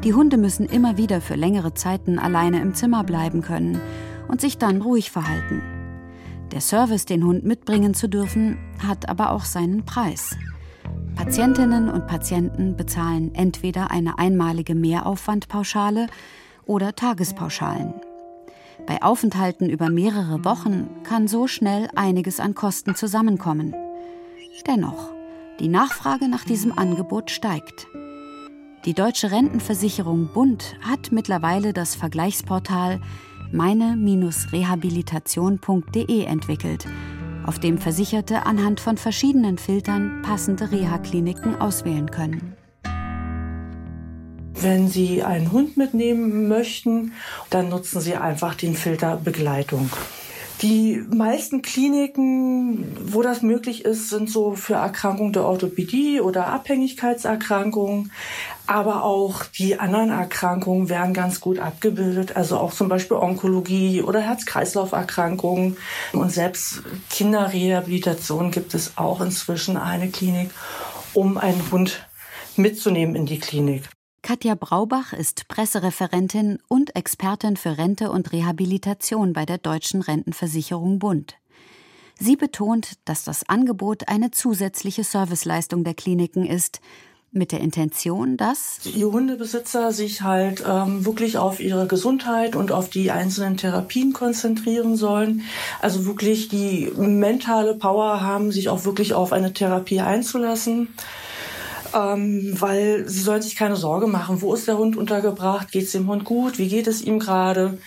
Die 0.03 0.13
Hunde 0.13 0.35
müssen 0.35 0.65
immer 0.65 0.97
wieder 0.97 1.21
für 1.21 1.35
längere 1.35 1.75
Zeiten 1.75 2.19
alleine 2.19 2.61
im 2.61 2.73
Zimmer 2.73 3.05
bleiben 3.05 3.41
können 3.41 3.79
und 4.27 4.41
sich 4.41 4.57
dann 4.57 4.81
ruhig 4.81 5.11
verhalten. 5.11 5.61
Der 6.51 6.59
Service, 6.59 7.05
den 7.05 7.23
Hund 7.23 7.45
mitbringen 7.45 7.93
zu 7.93 8.09
dürfen, 8.09 8.57
hat 8.85 9.07
aber 9.07 9.31
auch 9.31 9.45
seinen 9.45 9.85
Preis. 9.85 10.35
Patientinnen 11.15 11.89
und 11.89 12.07
Patienten 12.07 12.75
bezahlen 12.75 13.33
entweder 13.35 13.91
eine 13.91 14.19
einmalige 14.19 14.75
Mehraufwandpauschale 14.75 16.07
oder 16.65 16.95
Tagespauschalen. 16.95 17.93
Bei 18.87 19.01
Aufenthalten 19.01 19.69
über 19.69 19.89
mehrere 19.89 20.43
Wochen 20.43 20.89
kann 21.03 21.27
so 21.27 21.47
schnell 21.47 21.87
einiges 21.95 22.39
an 22.39 22.55
Kosten 22.55 22.95
zusammenkommen. 22.95 23.75
Dennoch, 24.67 25.11
die 25.59 25.67
Nachfrage 25.67 26.27
nach 26.27 26.43
diesem 26.43 26.77
Angebot 26.77 27.31
steigt. 27.31 27.87
Die 28.85 28.93
deutsche 28.95 29.31
Rentenversicherung 29.31 30.29
Bund 30.33 30.75
hat 30.81 31.11
mittlerweile 31.11 31.73
das 31.73 31.93
Vergleichsportal 31.93 32.99
meine-rehabilitation.de 33.51 36.23
entwickelt, 36.23 36.87
auf 37.45 37.59
dem 37.59 37.77
Versicherte 37.77 38.45
anhand 38.45 38.79
von 38.79 38.97
verschiedenen 38.97 39.57
Filtern 39.57 40.21
passende 40.21 40.71
Reha-Kliniken 40.71 41.59
auswählen 41.59 42.09
können. 42.09 42.55
Wenn 44.53 44.87
Sie 44.89 45.23
einen 45.23 45.51
Hund 45.51 45.77
mitnehmen 45.77 46.47
möchten, 46.47 47.13
dann 47.49 47.69
nutzen 47.69 47.99
Sie 47.99 48.15
einfach 48.15 48.53
den 48.53 48.75
Filter 48.75 49.17
Begleitung. 49.17 49.89
Die 50.61 51.03
meisten 51.09 51.63
Kliniken, 51.63 52.85
wo 53.11 53.23
das 53.23 53.41
möglich 53.41 53.83
ist, 53.83 54.09
sind 54.09 54.29
so 54.29 54.53
für 54.53 54.75
Erkrankungen 54.75 55.33
der 55.33 55.45
Orthopädie 55.45 56.21
oder 56.21 56.47
Abhängigkeitserkrankungen. 56.47 58.11
Aber 58.71 59.03
auch 59.03 59.43
die 59.43 59.77
anderen 59.81 60.11
Erkrankungen 60.11 60.87
werden 60.87 61.13
ganz 61.13 61.41
gut 61.41 61.59
abgebildet. 61.59 62.37
Also 62.37 62.57
auch 62.57 62.71
zum 62.71 62.87
Beispiel 62.87 63.17
Onkologie 63.17 64.01
oder 64.01 64.21
Herz-Kreislauf-Erkrankungen. 64.21 65.75
Und 66.13 66.31
selbst 66.31 66.81
Kinderrehabilitation 67.09 68.49
gibt 68.49 68.73
es 68.73 68.95
auch 68.95 69.19
inzwischen 69.19 69.75
eine 69.75 70.07
Klinik, 70.07 70.51
um 71.13 71.37
einen 71.37 71.69
Hund 71.69 72.07
mitzunehmen 72.55 73.17
in 73.17 73.25
die 73.25 73.39
Klinik. 73.39 73.89
Katja 74.21 74.55
Braubach 74.55 75.11
ist 75.11 75.49
Pressereferentin 75.49 76.59
und 76.69 76.95
Expertin 76.95 77.57
für 77.57 77.77
Rente 77.77 78.09
und 78.09 78.31
Rehabilitation 78.31 79.33
bei 79.33 79.45
der 79.45 79.57
Deutschen 79.57 80.01
Rentenversicherung 80.01 80.97
Bund. 80.97 81.35
Sie 82.17 82.37
betont, 82.37 82.93
dass 83.03 83.25
das 83.25 83.49
Angebot 83.49 84.07
eine 84.07 84.31
zusätzliche 84.31 85.03
Serviceleistung 85.03 85.83
der 85.83 85.95
Kliniken 85.95 86.45
ist, 86.45 86.79
mit 87.31 87.51
der 87.51 87.61
Intention, 87.61 88.35
dass 88.35 88.79
die 88.83 89.05
Hundebesitzer 89.05 89.91
sich 89.93 90.21
halt 90.21 90.63
ähm, 90.67 91.05
wirklich 91.05 91.37
auf 91.37 91.59
ihre 91.59 91.87
Gesundheit 91.87 92.55
und 92.55 92.71
auf 92.71 92.89
die 92.89 93.11
einzelnen 93.11 93.55
Therapien 93.57 94.11
konzentrieren 94.11 94.97
sollen. 94.97 95.43
Also 95.79 96.05
wirklich 96.05 96.49
die 96.49 96.91
mentale 96.97 97.75
Power 97.75 98.21
haben, 98.21 98.51
sich 98.51 98.67
auch 98.67 98.83
wirklich 98.83 99.13
auf 99.13 99.31
eine 99.31 99.53
Therapie 99.53 100.01
einzulassen 100.01 100.89
ähm, 101.93 102.55
weil 102.59 103.07
sie 103.07 103.21
sollen 103.21 103.41
sich 103.41 103.55
keine 103.55 103.75
Sorge 103.75 104.07
machen. 104.07 104.41
Wo 104.41 104.53
ist 104.53 104.67
der 104.67 104.77
Hund 104.77 104.95
untergebracht? 104.95 105.71
Geht 105.71 105.85
es 105.85 105.91
dem 105.91 106.07
Hund 106.07 106.23
gut? 106.23 106.57
Wie 106.57 106.67
geht 106.67 106.87
es 106.87 107.01
ihm 107.01 107.19
gerade? 107.19 107.77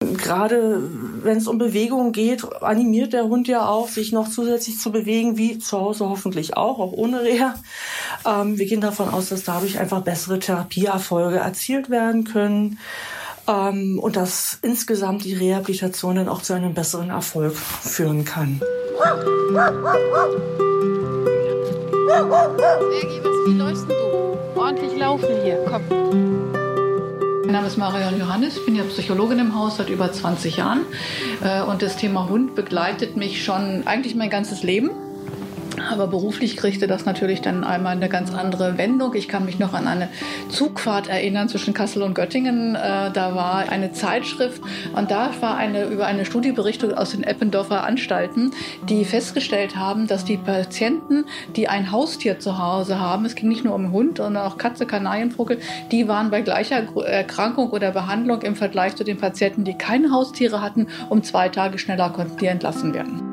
Gerade 0.00 0.80
wenn 1.24 1.38
es 1.38 1.48
um 1.48 1.58
Bewegung 1.58 2.12
geht, 2.12 2.44
animiert 2.62 3.12
der 3.12 3.24
Hund 3.24 3.48
ja 3.48 3.66
auch, 3.66 3.88
sich 3.88 4.12
noch 4.12 4.28
zusätzlich 4.28 4.78
zu 4.78 4.92
bewegen, 4.92 5.36
wie 5.36 5.58
zu 5.58 5.76
Hause 5.76 6.08
hoffentlich 6.08 6.56
auch, 6.56 6.78
auch 6.78 6.92
ohne 6.92 7.22
Reha. 7.22 7.54
Ähm, 8.24 8.58
wir 8.58 8.66
gehen 8.66 8.80
davon 8.80 9.08
aus, 9.08 9.30
dass 9.30 9.42
dadurch 9.42 9.80
einfach 9.80 10.02
bessere 10.02 10.38
Therapieerfolge 10.38 11.38
erzielt 11.38 11.90
werden 11.90 12.22
können 12.22 12.78
ähm, 13.48 13.98
und 13.98 14.14
dass 14.14 14.58
insgesamt 14.62 15.24
die 15.24 15.34
Rehabilitation 15.34 16.14
dann 16.14 16.28
auch 16.28 16.42
zu 16.42 16.52
einem 16.52 16.74
besseren 16.74 17.10
Erfolg 17.10 17.56
führen 17.56 18.24
kann. 18.24 18.60
Bergi, 22.56 23.20
was, 23.22 23.46
wie 23.46 23.58
läufst 23.58 23.88
du? 23.88 24.58
Ordentlich 24.58 24.96
laufen 24.96 25.26
hier, 25.42 25.58
komm. 25.68 26.37
Mein 27.48 27.54
Name 27.54 27.68
ist 27.68 27.78
Marion 27.78 28.20
Johannes, 28.20 28.58
ich 28.58 28.66
bin 28.66 28.76
ja 28.76 28.84
Psychologin 28.84 29.38
im 29.38 29.54
Haus 29.54 29.78
seit 29.78 29.88
über 29.88 30.12
20 30.12 30.58
Jahren. 30.58 30.84
Äh, 31.42 31.62
und 31.62 31.80
das 31.80 31.96
Thema 31.96 32.28
Hund 32.28 32.54
begleitet 32.54 33.16
mich 33.16 33.42
schon 33.42 33.86
eigentlich 33.86 34.14
mein 34.14 34.28
ganzes 34.28 34.62
Leben. 34.62 34.90
Aber 35.90 36.06
beruflich 36.06 36.56
kriegte 36.56 36.86
das 36.86 37.04
natürlich 37.04 37.40
dann 37.40 37.64
einmal 37.64 37.92
eine 37.92 38.08
ganz 38.08 38.32
andere 38.32 38.78
Wendung. 38.78 39.14
Ich 39.14 39.28
kann 39.28 39.44
mich 39.44 39.58
noch 39.58 39.74
an 39.74 39.86
eine 39.86 40.08
Zugfahrt 40.48 41.08
erinnern 41.08 41.48
zwischen 41.48 41.74
Kassel 41.74 42.02
und 42.02 42.14
Göttingen. 42.14 42.74
Äh, 42.74 43.10
da 43.12 43.34
war 43.34 43.68
eine 43.68 43.92
Zeitschrift 43.92 44.62
und 44.94 45.10
da 45.10 45.30
war 45.40 45.56
eine, 45.56 45.84
über 45.84 46.06
eine 46.06 46.24
Studieberichtung 46.24 46.94
aus 46.94 47.10
den 47.10 47.22
Eppendorfer 47.22 47.84
Anstalten, 47.84 48.52
die 48.88 49.04
festgestellt 49.04 49.76
haben, 49.76 50.06
dass 50.06 50.24
die 50.24 50.36
Patienten, 50.36 51.24
die 51.56 51.68
ein 51.68 51.92
Haustier 51.92 52.38
zu 52.38 52.58
Hause 52.58 53.00
haben, 53.00 53.24
es 53.24 53.34
ging 53.34 53.48
nicht 53.48 53.64
nur 53.64 53.74
um 53.74 53.92
Hund, 53.92 54.18
sondern 54.18 54.44
auch 54.44 54.58
Katze, 54.58 54.86
Kanarienvogel, 54.86 55.58
die 55.90 56.08
waren 56.08 56.30
bei 56.30 56.40
gleicher 56.40 56.82
Erkrankung 57.04 57.70
oder 57.70 57.90
Behandlung 57.90 58.42
im 58.42 58.56
Vergleich 58.56 58.96
zu 58.96 59.04
den 59.04 59.18
Patienten, 59.18 59.64
die 59.64 59.74
keine 59.74 60.10
Haustiere 60.10 60.62
hatten, 60.62 60.88
um 61.08 61.22
zwei 61.22 61.48
Tage 61.48 61.78
schneller 61.78 62.10
konnten 62.10 62.38
die 62.38 62.46
entlassen 62.46 62.94
werden. 62.94 63.27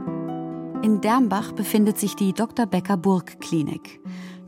In 0.85 1.01
Dermbach 1.01 1.51
befindet 1.51 1.97
sich 1.97 2.15
die 2.15 2.31
Dr. 2.31 2.67
Becker 2.67 2.95
Burg 2.95 3.41
Klinik, 3.41 3.99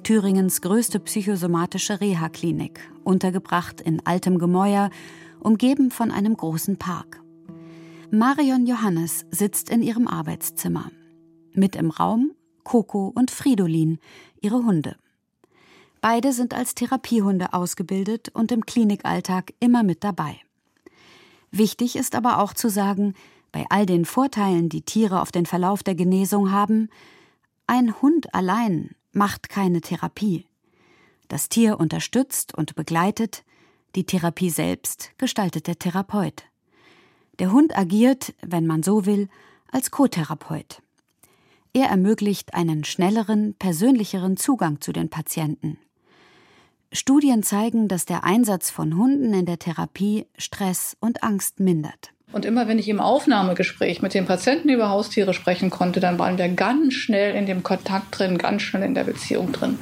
Thüringens 0.04 0.62
größte 0.62 1.00
psychosomatische 1.00 2.00
Reha-Klinik, 2.00 2.80
untergebracht 3.04 3.82
in 3.82 4.06
altem 4.06 4.38
Gemäuer, 4.38 4.91
umgeben 5.39 5.89
von 5.89 6.12
einem 6.12 6.38
großen 6.38 6.78
Park. 6.78 7.23
Marion 8.12 8.67
Johannes 8.67 9.26
sitzt 9.32 9.71
in 9.71 9.82
ihrem 9.82 10.08
Arbeitszimmer. 10.08 10.91
Mit 11.54 11.76
im 11.76 11.89
Raum 11.89 12.34
Coco 12.63 13.12
und 13.15 13.32
Fridolin, 13.32 13.97
ihre 14.39 14.63
Hunde. 14.63 14.95
Beide 16.02 16.34
sind 16.34 16.54
als 16.54 16.76
Therapiehunde 16.76 17.54
ausgebildet 17.54 18.30
und 18.36 18.52
im 18.52 18.63
Klinikalltag 18.63 19.56
immer 19.60 19.82
mit 19.82 20.04
dabei. 20.04 20.39
Wichtig 21.50 21.95
ist 21.95 22.13
aber 22.13 22.38
auch 22.38 22.54
zu 22.54 22.69
sagen, 22.69 23.15
bei 23.51 23.65
all 23.69 23.86
den 23.86 24.05
Vorteilen, 24.05 24.69
die 24.69 24.81
Tiere 24.81 25.21
auf 25.21 25.31
den 25.31 25.45
Verlauf 25.45 25.83
der 25.83 25.95
Genesung 25.95 26.51
haben, 26.51 26.89
ein 27.65 28.01
Hund 28.01 28.33
allein 28.33 28.95
macht 29.12 29.49
keine 29.49 29.81
Therapie. 29.81 30.45
Das 31.27 31.49
Tier 31.49 31.79
unterstützt 31.79 32.53
und 32.53 32.75
begleitet, 32.75 33.43
die 33.95 34.05
Therapie 34.05 34.49
selbst 34.49 35.12
gestaltet 35.17 35.67
der 35.67 35.79
Therapeut. 35.79 36.43
Der 37.39 37.51
Hund 37.51 37.77
agiert, 37.77 38.33
wenn 38.41 38.65
man 38.65 38.83
so 38.83 39.05
will, 39.05 39.27
als 39.71 39.91
Co-Therapeut. 39.91 40.81
Er 41.73 41.89
ermöglicht 41.89 42.53
einen 42.53 42.83
schnelleren, 42.83 43.53
persönlicheren 43.55 44.38
Zugang 44.38 44.81
zu 44.81 44.93
den 44.93 45.10
Patienten. 45.10 45.77
Studien 46.91 47.43
zeigen, 47.43 47.88
dass 47.88 48.05
der 48.05 48.23
Einsatz 48.23 48.69
von 48.69 48.97
Hunden 48.97 49.33
in 49.33 49.45
der 49.45 49.60
Therapie 49.60 50.25
Stress 50.38 50.95
und 51.01 51.21
Angst 51.21 51.60
mindert. 51.60 52.13
Und 52.33 52.43
immer 52.43 52.67
wenn 52.67 52.77
ich 52.77 52.89
im 52.89 52.99
Aufnahmegespräch 52.99 54.01
mit 54.01 54.13
den 54.13 54.25
Patienten 54.25 54.67
über 54.67 54.89
Haustiere 54.89 55.33
sprechen 55.33 55.69
konnte, 55.69 56.01
dann 56.01 56.19
waren 56.19 56.37
wir 56.37 56.49
ganz 56.49 56.93
schnell 56.93 57.33
in 57.33 57.45
dem 57.45 57.63
Kontakt 57.63 58.19
drin, 58.19 58.37
ganz 58.37 58.63
schnell 58.63 58.83
in 58.83 58.93
der 58.95 59.05
Beziehung 59.05 59.53
drin. 59.53 59.79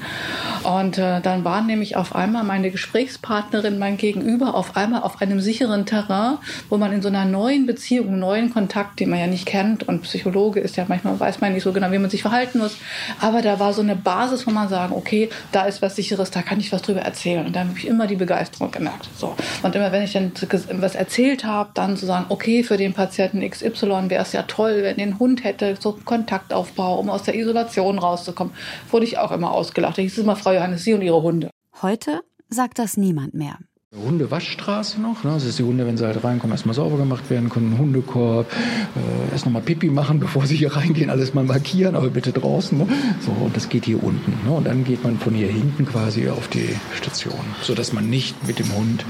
Und 0.61 0.99
äh, 0.99 1.21
dann 1.21 1.43
waren 1.43 1.65
nämlich 1.65 1.95
auf 1.95 2.15
einmal 2.15 2.43
meine 2.43 2.69
Gesprächspartnerin, 2.69 3.79
mein 3.79 3.97
Gegenüber, 3.97 4.53
auf 4.53 4.77
einmal 4.77 5.01
auf 5.01 5.23
einem 5.23 5.41
sicheren 5.41 5.87
Terrain, 5.87 6.37
wo 6.69 6.77
man 6.77 6.93
in 6.93 7.01
so 7.01 7.07
einer 7.07 7.25
neuen 7.25 7.65
Beziehung, 7.65 8.19
neuen 8.19 8.53
Kontakt, 8.53 8.99
den 8.99 9.09
man 9.09 9.17
ja 9.17 9.25
nicht 9.25 9.47
kennt, 9.47 9.87
und 9.87 10.03
Psychologe 10.03 10.59
ist 10.59 10.75
ja 10.75 10.85
manchmal, 10.87 11.19
weiß 11.19 11.41
man 11.41 11.53
nicht 11.53 11.63
so 11.63 11.73
genau, 11.73 11.91
wie 11.91 11.97
man 11.97 12.11
sich 12.11 12.21
verhalten 12.21 12.59
muss, 12.59 12.77
aber 13.21 13.41
da 13.41 13.59
war 13.59 13.73
so 13.73 13.81
eine 13.81 13.95
Basis, 13.95 14.45
wo 14.45 14.51
man 14.51 14.69
sagen, 14.69 14.93
okay, 14.95 15.29
da 15.51 15.65
ist 15.65 15.81
was 15.81 15.95
Sicheres, 15.95 16.29
da 16.29 16.43
kann 16.43 16.59
ich 16.59 16.71
was 16.71 16.83
drüber 16.83 17.01
erzählen. 17.01 17.43
Und 17.43 17.55
da 17.55 17.61
habe 17.61 17.71
ich 17.75 17.87
immer 17.87 18.05
die 18.05 18.17
Begeisterung 18.17 18.69
gemerkt. 18.69 19.09
So. 19.17 19.35
Und 19.63 19.73
immer 19.73 19.91
wenn 19.91 20.03
ich 20.03 20.13
dann 20.13 20.31
was 20.73 20.93
erzählt 20.93 21.43
habe, 21.43 21.71
dann 21.73 21.97
zu 21.97 22.05
sagen, 22.05 22.25
okay, 22.35 22.63
für 22.63 22.75
den 22.75 22.93
Patienten 22.93 23.49
XY 23.49 24.09
wäre 24.09 24.21
es 24.21 24.33
ja 24.33 24.43
toll, 24.43 24.79
wenn 24.81 24.97
den 24.97 25.19
Hund 25.19 25.45
hätte, 25.45 25.77
so 25.79 25.97
Kontaktaufbau, 26.03 26.99
um 26.99 27.09
aus 27.09 27.23
der 27.23 27.35
Isolation 27.35 27.97
rauszukommen. 27.97 28.53
Wurde 28.91 29.05
ich 29.05 29.17
auch 29.17 29.31
immer 29.31 29.51
ausgelacht. 29.51 29.97
Da 29.97 30.01
hieß 30.01 30.17
es 30.17 30.23
immer, 30.23 30.35
Frau 30.35 30.51
Johannes, 30.51 30.83
Sie 30.83 30.93
und 30.93 31.01
Ihre 31.01 31.21
Hunde. 31.21 31.49
Heute 31.81 32.23
sagt 32.49 32.77
das 32.77 32.97
niemand 32.97 33.35
mehr. 33.35 33.57
Hundewaschstraße 33.95 34.99
noch. 34.99 35.23
Ne? 35.23 35.31
Das 35.31 35.45
ist 35.45 35.59
die 35.59 35.63
Hunde, 35.63 35.87
wenn 35.87 35.95
sie 35.95 36.05
halt 36.05 36.21
reinkommen, 36.21 36.53
erstmal 36.53 36.75
sauber 36.75 36.97
gemacht 36.97 37.29
werden 37.29 37.49
können, 37.49 37.77
Hundekorb, 37.77 38.51
äh, 38.51 39.31
erst 39.31 39.45
nochmal 39.45 39.61
Pipi 39.61 39.87
machen, 39.87 40.19
bevor 40.25 40.45
sie 40.45 40.57
hier 40.57 40.75
reingehen, 40.75 41.09
alles 41.09 41.33
mal 41.33 41.45
markieren, 41.45 41.95
aber 41.95 42.09
bitte 42.09 42.33
draußen. 42.33 42.77
Ne? 42.77 42.87
So, 43.21 43.31
und 43.31 43.55
das 43.55 43.69
geht 43.69 43.85
hier 43.85 44.03
unten. 44.03 44.33
Ne? 44.45 44.51
Und 44.51 44.65
dann 44.65 44.83
geht 44.83 45.05
man 45.05 45.17
von 45.17 45.33
hier 45.33 45.47
hinten 45.47 45.85
quasi 45.85 46.27
auf 46.27 46.49
die 46.49 46.75
Station, 46.93 47.45
sodass 47.61 47.93
man 47.93 48.09
nicht 48.09 48.45
mit 48.45 48.59
dem 48.59 48.75
Hund 48.75 49.05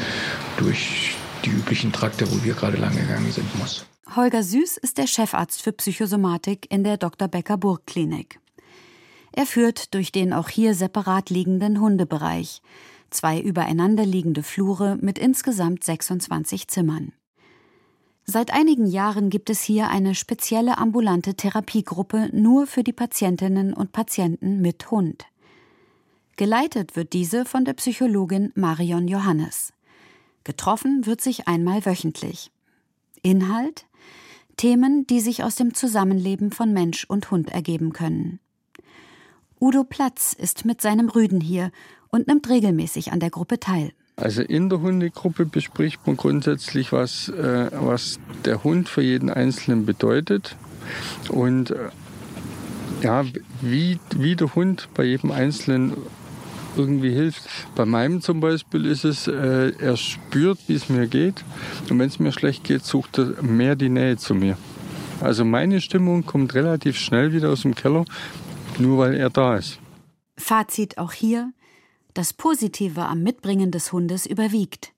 durch 0.57 1.15
die 1.45 1.51
üblichen 1.51 1.91
Trakte, 1.91 2.29
wo 2.31 2.43
wir 2.43 2.53
gerade 2.53 2.77
lang 2.77 2.95
gegangen 2.95 3.31
sind, 3.31 3.47
muss. 3.59 3.85
Holger 4.15 4.43
Süß 4.43 4.77
ist 4.77 4.97
der 4.97 5.07
Chefarzt 5.07 5.61
für 5.61 5.71
Psychosomatik 5.71 6.71
in 6.71 6.83
der 6.83 6.97
Dr. 6.97 7.27
Becker 7.27 7.57
Burg 7.57 7.85
Klinik. 7.85 8.39
Er 9.31 9.45
führt 9.45 9.93
durch 9.93 10.11
den 10.11 10.31
auch 10.31 10.49
hier 10.49 10.73
separat 10.73 11.29
liegenden 11.29 11.81
Hundebereich, 11.81 12.61
zwei 13.09 13.39
übereinander 13.39 14.05
liegende 14.05 14.43
Flure 14.43 14.97
mit 15.01 15.19
insgesamt 15.19 15.83
26 15.83 16.67
Zimmern. 16.67 17.11
Seit 18.25 18.51
einigen 18.51 18.87
Jahren 18.87 19.29
gibt 19.29 19.49
es 19.49 19.61
hier 19.61 19.89
eine 19.89 20.15
spezielle 20.15 20.77
ambulante 20.79 21.35
Therapiegruppe 21.35 22.29
nur 22.31 22.65
für 22.65 22.83
die 22.83 22.93
Patientinnen 22.93 23.73
und 23.73 23.91
Patienten 23.91 24.61
mit 24.61 24.89
Hund. 24.89 25.25
Geleitet 26.35 26.95
wird 26.95 27.13
diese 27.13 27.45
von 27.45 27.65
der 27.65 27.73
Psychologin 27.73 28.51
Marion 28.55 29.07
Johannes. 29.07 29.74
Getroffen 30.45 31.05
wird 31.05 31.19
sich 31.19 31.49
einmal 31.49 31.85
wöchentlich. 31.85 32.51
Inhalt 33.21 33.85
Themen, 34.57 35.05
die 35.07 35.19
sich 35.19 35.43
aus 35.43 35.55
dem 35.55 35.73
Zusammenleben 35.73 36.51
von 36.51 36.71
Mensch 36.71 37.03
und 37.05 37.29
Hund 37.31 37.49
ergeben 37.49 37.91
können. 37.91 38.39
Udo 39.59 39.83
Platz 39.83 40.33
ist 40.33 40.63
mit 40.63 40.81
seinem 40.81 41.09
Rüden 41.09 41.41
hier 41.41 41.71
und 42.09 42.27
nimmt 42.27 42.49
regelmäßig 42.49 43.11
an 43.11 43.19
der 43.19 43.29
Gruppe 43.29 43.59
teil. 43.59 43.91
Also 44.15 44.41
in 44.41 44.69
der 44.69 44.79
Hundegruppe 44.79 45.45
bespricht 45.45 46.07
man 46.07 46.15
grundsätzlich, 46.15 46.93
was, 46.93 47.27
äh, 47.29 47.69
was 47.73 48.19
der 48.45 48.63
Hund 48.63 48.87
für 48.87 49.01
jeden 49.01 49.29
Einzelnen 49.29 49.85
bedeutet 49.85 50.55
und 51.29 51.71
äh, 51.71 51.89
ja, 53.01 53.25
wie, 53.61 53.99
wie 54.15 54.35
der 54.37 54.55
Hund 54.55 54.87
bei 54.93 55.03
jedem 55.03 55.31
Einzelnen 55.31 55.97
irgendwie 56.77 57.11
hilft. 57.11 57.43
Bei 57.75 57.85
meinem 57.85 58.21
zum 58.21 58.39
Beispiel 58.39 58.85
ist 58.85 59.03
es, 59.05 59.27
äh, 59.27 59.73
er 59.79 59.97
spürt, 59.97 60.59
wie 60.67 60.75
es 60.75 60.89
mir 60.89 61.07
geht. 61.07 61.43
Und 61.89 61.99
wenn 61.99 62.07
es 62.07 62.19
mir 62.19 62.31
schlecht 62.31 62.63
geht, 62.63 62.83
sucht 62.83 63.17
er 63.17 63.41
mehr 63.41 63.75
die 63.75 63.89
Nähe 63.89 64.17
zu 64.17 64.35
mir. 64.35 64.57
Also 65.21 65.45
meine 65.45 65.81
Stimmung 65.81 66.25
kommt 66.25 66.53
relativ 66.53 66.97
schnell 66.97 67.33
wieder 67.33 67.49
aus 67.49 67.61
dem 67.61 67.75
Keller, 67.75 68.05
nur 68.77 68.97
weil 68.97 69.15
er 69.15 69.29
da 69.29 69.55
ist. 69.55 69.79
Fazit 70.37 70.97
auch 70.97 71.13
hier, 71.13 71.53
das 72.13 72.33
Positive 72.33 73.05
am 73.05 73.23
Mitbringen 73.23 73.71
des 73.71 73.91
Hundes 73.91 74.25
überwiegt. 74.25 74.91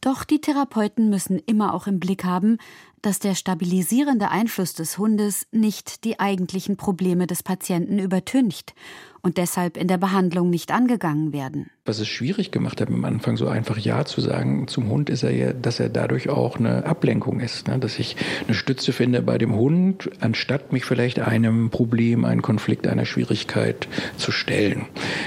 Doch 0.00 0.24
die 0.24 0.40
Therapeuten 0.40 1.10
müssen 1.10 1.38
immer 1.38 1.74
auch 1.74 1.86
im 1.86 2.00
Blick 2.00 2.24
haben, 2.24 2.58
dass 3.02 3.20
der 3.20 3.34
stabilisierende 3.34 4.30
Einfluss 4.30 4.74
des 4.74 4.98
Hundes 4.98 5.46
nicht 5.52 6.04
die 6.04 6.20
eigentlichen 6.20 6.76
Probleme 6.76 7.26
des 7.26 7.42
Patienten 7.42 7.98
übertüncht 7.98 8.74
und 9.22 9.38
deshalb 9.38 9.76
in 9.76 9.88
der 9.88 9.98
Behandlung 9.98 10.50
nicht 10.50 10.72
angegangen 10.72 11.32
werden. 11.32 11.70
Was 11.84 12.00
es 12.00 12.08
schwierig 12.08 12.50
gemacht 12.50 12.80
hat, 12.80 12.88
am 12.88 13.04
Anfang 13.04 13.36
so 13.36 13.48
einfach 13.48 13.78
Ja 13.78 14.04
zu 14.04 14.20
sagen 14.20 14.66
zum 14.68 14.88
Hund, 14.88 15.08
ist 15.10 15.22
er 15.22 15.30
ja, 15.30 15.52
dass 15.52 15.80
er 15.80 15.88
dadurch 15.88 16.28
auch 16.28 16.58
eine 16.58 16.84
Ablenkung 16.84 17.40
ist. 17.40 17.68
Ne? 17.68 17.78
Dass 17.78 17.98
ich 17.98 18.16
eine 18.44 18.54
Stütze 18.54 18.92
finde 18.92 19.22
bei 19.22 19.38
dem 19.38 19.54
Hund, 19.54 20.10
anstatt 20.20 20.72
mich 20.72 20.84
vielleicht 20.84 21.20
einem 21.20 21.70
Problem, 21.70 22.24
einem 22.24 22.42
Konflikt, 22.42 22.86
einer 22.86 23.04
Schwierigkeit 23.06 23.88
zu 24.16 24.32
stellen. 24.32 24.86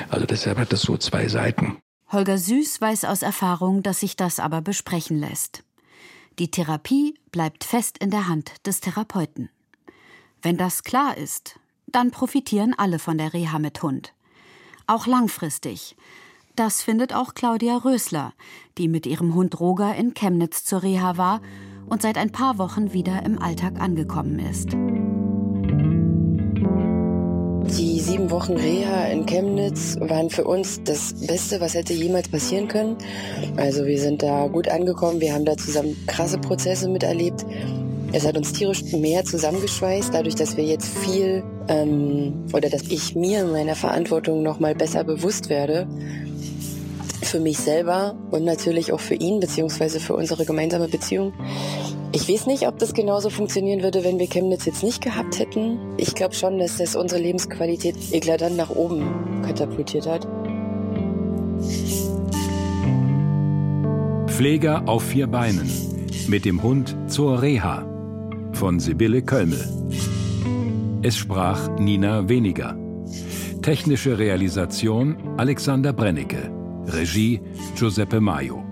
Also 0.10 0.25
deshalb 0.25 0.58
hat 0.58 0.73
das 0.73 0.81
so 0.81 0.97
zwei 0.97 1.27
Seiten. 1.27 1.77
Holger 2.12 2.38
Süß 2.38 2.81
weiß 2.81 3.05
aus 3.05 3.21
Erfahrung, 3.21 3.81
dass 3.81 4.01
sich 4.01 4.15
das 4.15 4.39
aber 4.39 4.62
besprechen 4.62 5.19
lässt. 5.19 5.63
Die 6.38 6.51
Therapie 6.51 7.15
bleibt 7.31 7.63
fest 7.63 7.97
in 7.97 8.12
der 8.12 8.27
Hand 8.27 8.51
des 8.65 8.81
Therapeuten. 8.81 9.49
Wenn 10.41 10.58
das 10.58 10.84
klar 10.84 11.17
ist, 11.17 11.60
dann 11.88 12.12
profitieren 12.12 12.74
alle 12.78 13.00
von 13.00 13.17
der 13.17 13.34
Reha 13.34 13.60
mit 13.60 13.82
Hund. 13.82 14.13
Auch 14.88 15.08
langfristig. 15.08 15.95
Das 16.56 16.82
findet 16.82 17.13
auch 17.13 17.34
Claudia 17.34 17.76
Rösler, 17.78 18.34
die 18.78 18.88
mit 18.88 19.06
ihrem 19.06 19.36
Hund 19.36 19.60
Roger 19.60 19.95
in 19.95 20.13
Chemnitz 20.13 20.63
zur 20.63 20.84
Reha 20.84 21.17
war 21.17 21.41
und 21.88 22.02
seit 22.02 22.17
ein 22.17 22.32
paar 22.32 22.58
Wochen 22.58 22.93
wieder 22.93 23.24
im 23.26 23.41
Alltag 23.41 23.80
angekommen 23.80 24.39
ist. 24.39 24.71
Die 27.78 28.00
sieben 28.00 28.30
Wochen 28.30 28.54
Reha 28.54 29.08
in 29.08 29.26
Chemnitz 29.26 29.98
waren 30.00 30.30
für 30.30 30.45
uns 30.45 30.82
das 30.84 31.13
Beste, 31.26 31.60
was 31.60 31.74
hätte 31.74 31.93
jemals 31.93 32.30
passieren 32.30 32.67
können. 32.67 32.95
Also 33.58 33.86
wir 33.86 34.00
sind 34.00 34.21
da 34.21 34.48
gut 34.48 34.67
angekommen, 34.67 35.19
wir 35.19 35.34
haben 35.34 35.45
da 35.45 35.58
zusammen 35.58 35.95
krasse 36.08 36.38
Prozesse 36.38 36.88
miterlebt. 36.88 37.45
Es 38.13 38.26
hat 38.26 38.38
uns 38.38 38.54
tierisch 38.54 38.84
mehr 38.93 39.26
zusammengeschweißt, 39.26 40.13
dadurch, 40.13 40.36
dass 40.36 40.56
wir 40.56 40.63
jetzt 40.63 40.88
viel 40.88 41.43
ähm, 41.67 42.45
oder 42.54 42.69
dass 42.69 42.84
ich 42.84 43.15
mir 43.15 43.45
meiner 43.45 43.75
Verantwortung 43.75 44.43
noch 44.43 44.60
mal 44.60 44.75
besser 44.75 45.04
bewusst 45.04 45.49
werde 45.49 45.88
für 47.21 47.39
mich 47.39 47.58
selber 47.58 48.15
und 48.32 48.45
natürlich 48.45 48.93
auch 48.93 48.99
für 48.99 49.15
ihn 49.15 49.39
beziehungsweise 49.39 49.99
für 49.99 50.15
unsere 50.15 50.45
gemeinsame 50.45 50.88
Beziehung. 50.88 51.34
Ich 52.12 52.30
weiß 52.30 52.45
nicht, 52.45 52.67
ob 52.67 52.80
das 52.80 52.93
genauso 52.93 53.30
funktionieren 53.30 53.84
würde, 53.84 54.04
wenn 54.04 54.19
wir 54.19 54.28
Chemnitz 54.28 54.65
jetzt 54.65 54.84
nicht 54.84 55.04
gehabt 55.04 55.39
hätten. 55.39 55.80
Ich 55.97 56.15
glaube 56.15 56.34
schon, 56.36 56.60
dass 56.60 56.78
das 56.78 56.95
unsere 56.95 57.19
Lebensqualität 57.19 57.95
eklatant 58.12 58.56
nach 58.56 58.69
oben 58.69 59.41
katapultiert 59.43 60.08
hat. 60.08 60.28
Pfleger 64.28 64.84
auf 64.88 65.04
vier 65.04 65.28
Beinen. 65.28 65.69
Mit 66.28 66.45
dem 66.45 66.63
Hund 66.63 66.95
zur 67.08 67.41
Reha 67.41 67.86
von 68.54 68.80
Sibylle 68.80 69.21
Kölmel. 69.21 69.67
Es 71.01 71.17
sprach 71.17 71.69
Nina 71.79 72.27
Weniger. 72.27 72.77
Technische 73.62 74.17
Realisation 74.17 75.15
Alexander 75.38 75.93
Brennecke. 75.93 76.51
Regie 76.88 77.41
Giuseppe 77.75 78.19
Maio. 78.19 78.63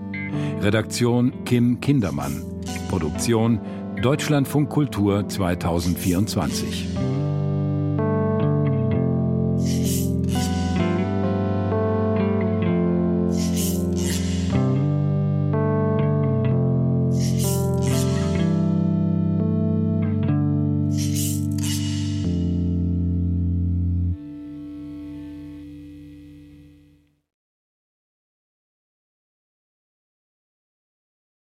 Redaktion 0.60 1.44
Kim 1.44 1.80
Kindermann. 1.80 2.42
Produktion 2.88 3.60
Deutschlandfunk 4.02 4.68
Kultur 4.70 5.28
2024. 5.28 7.13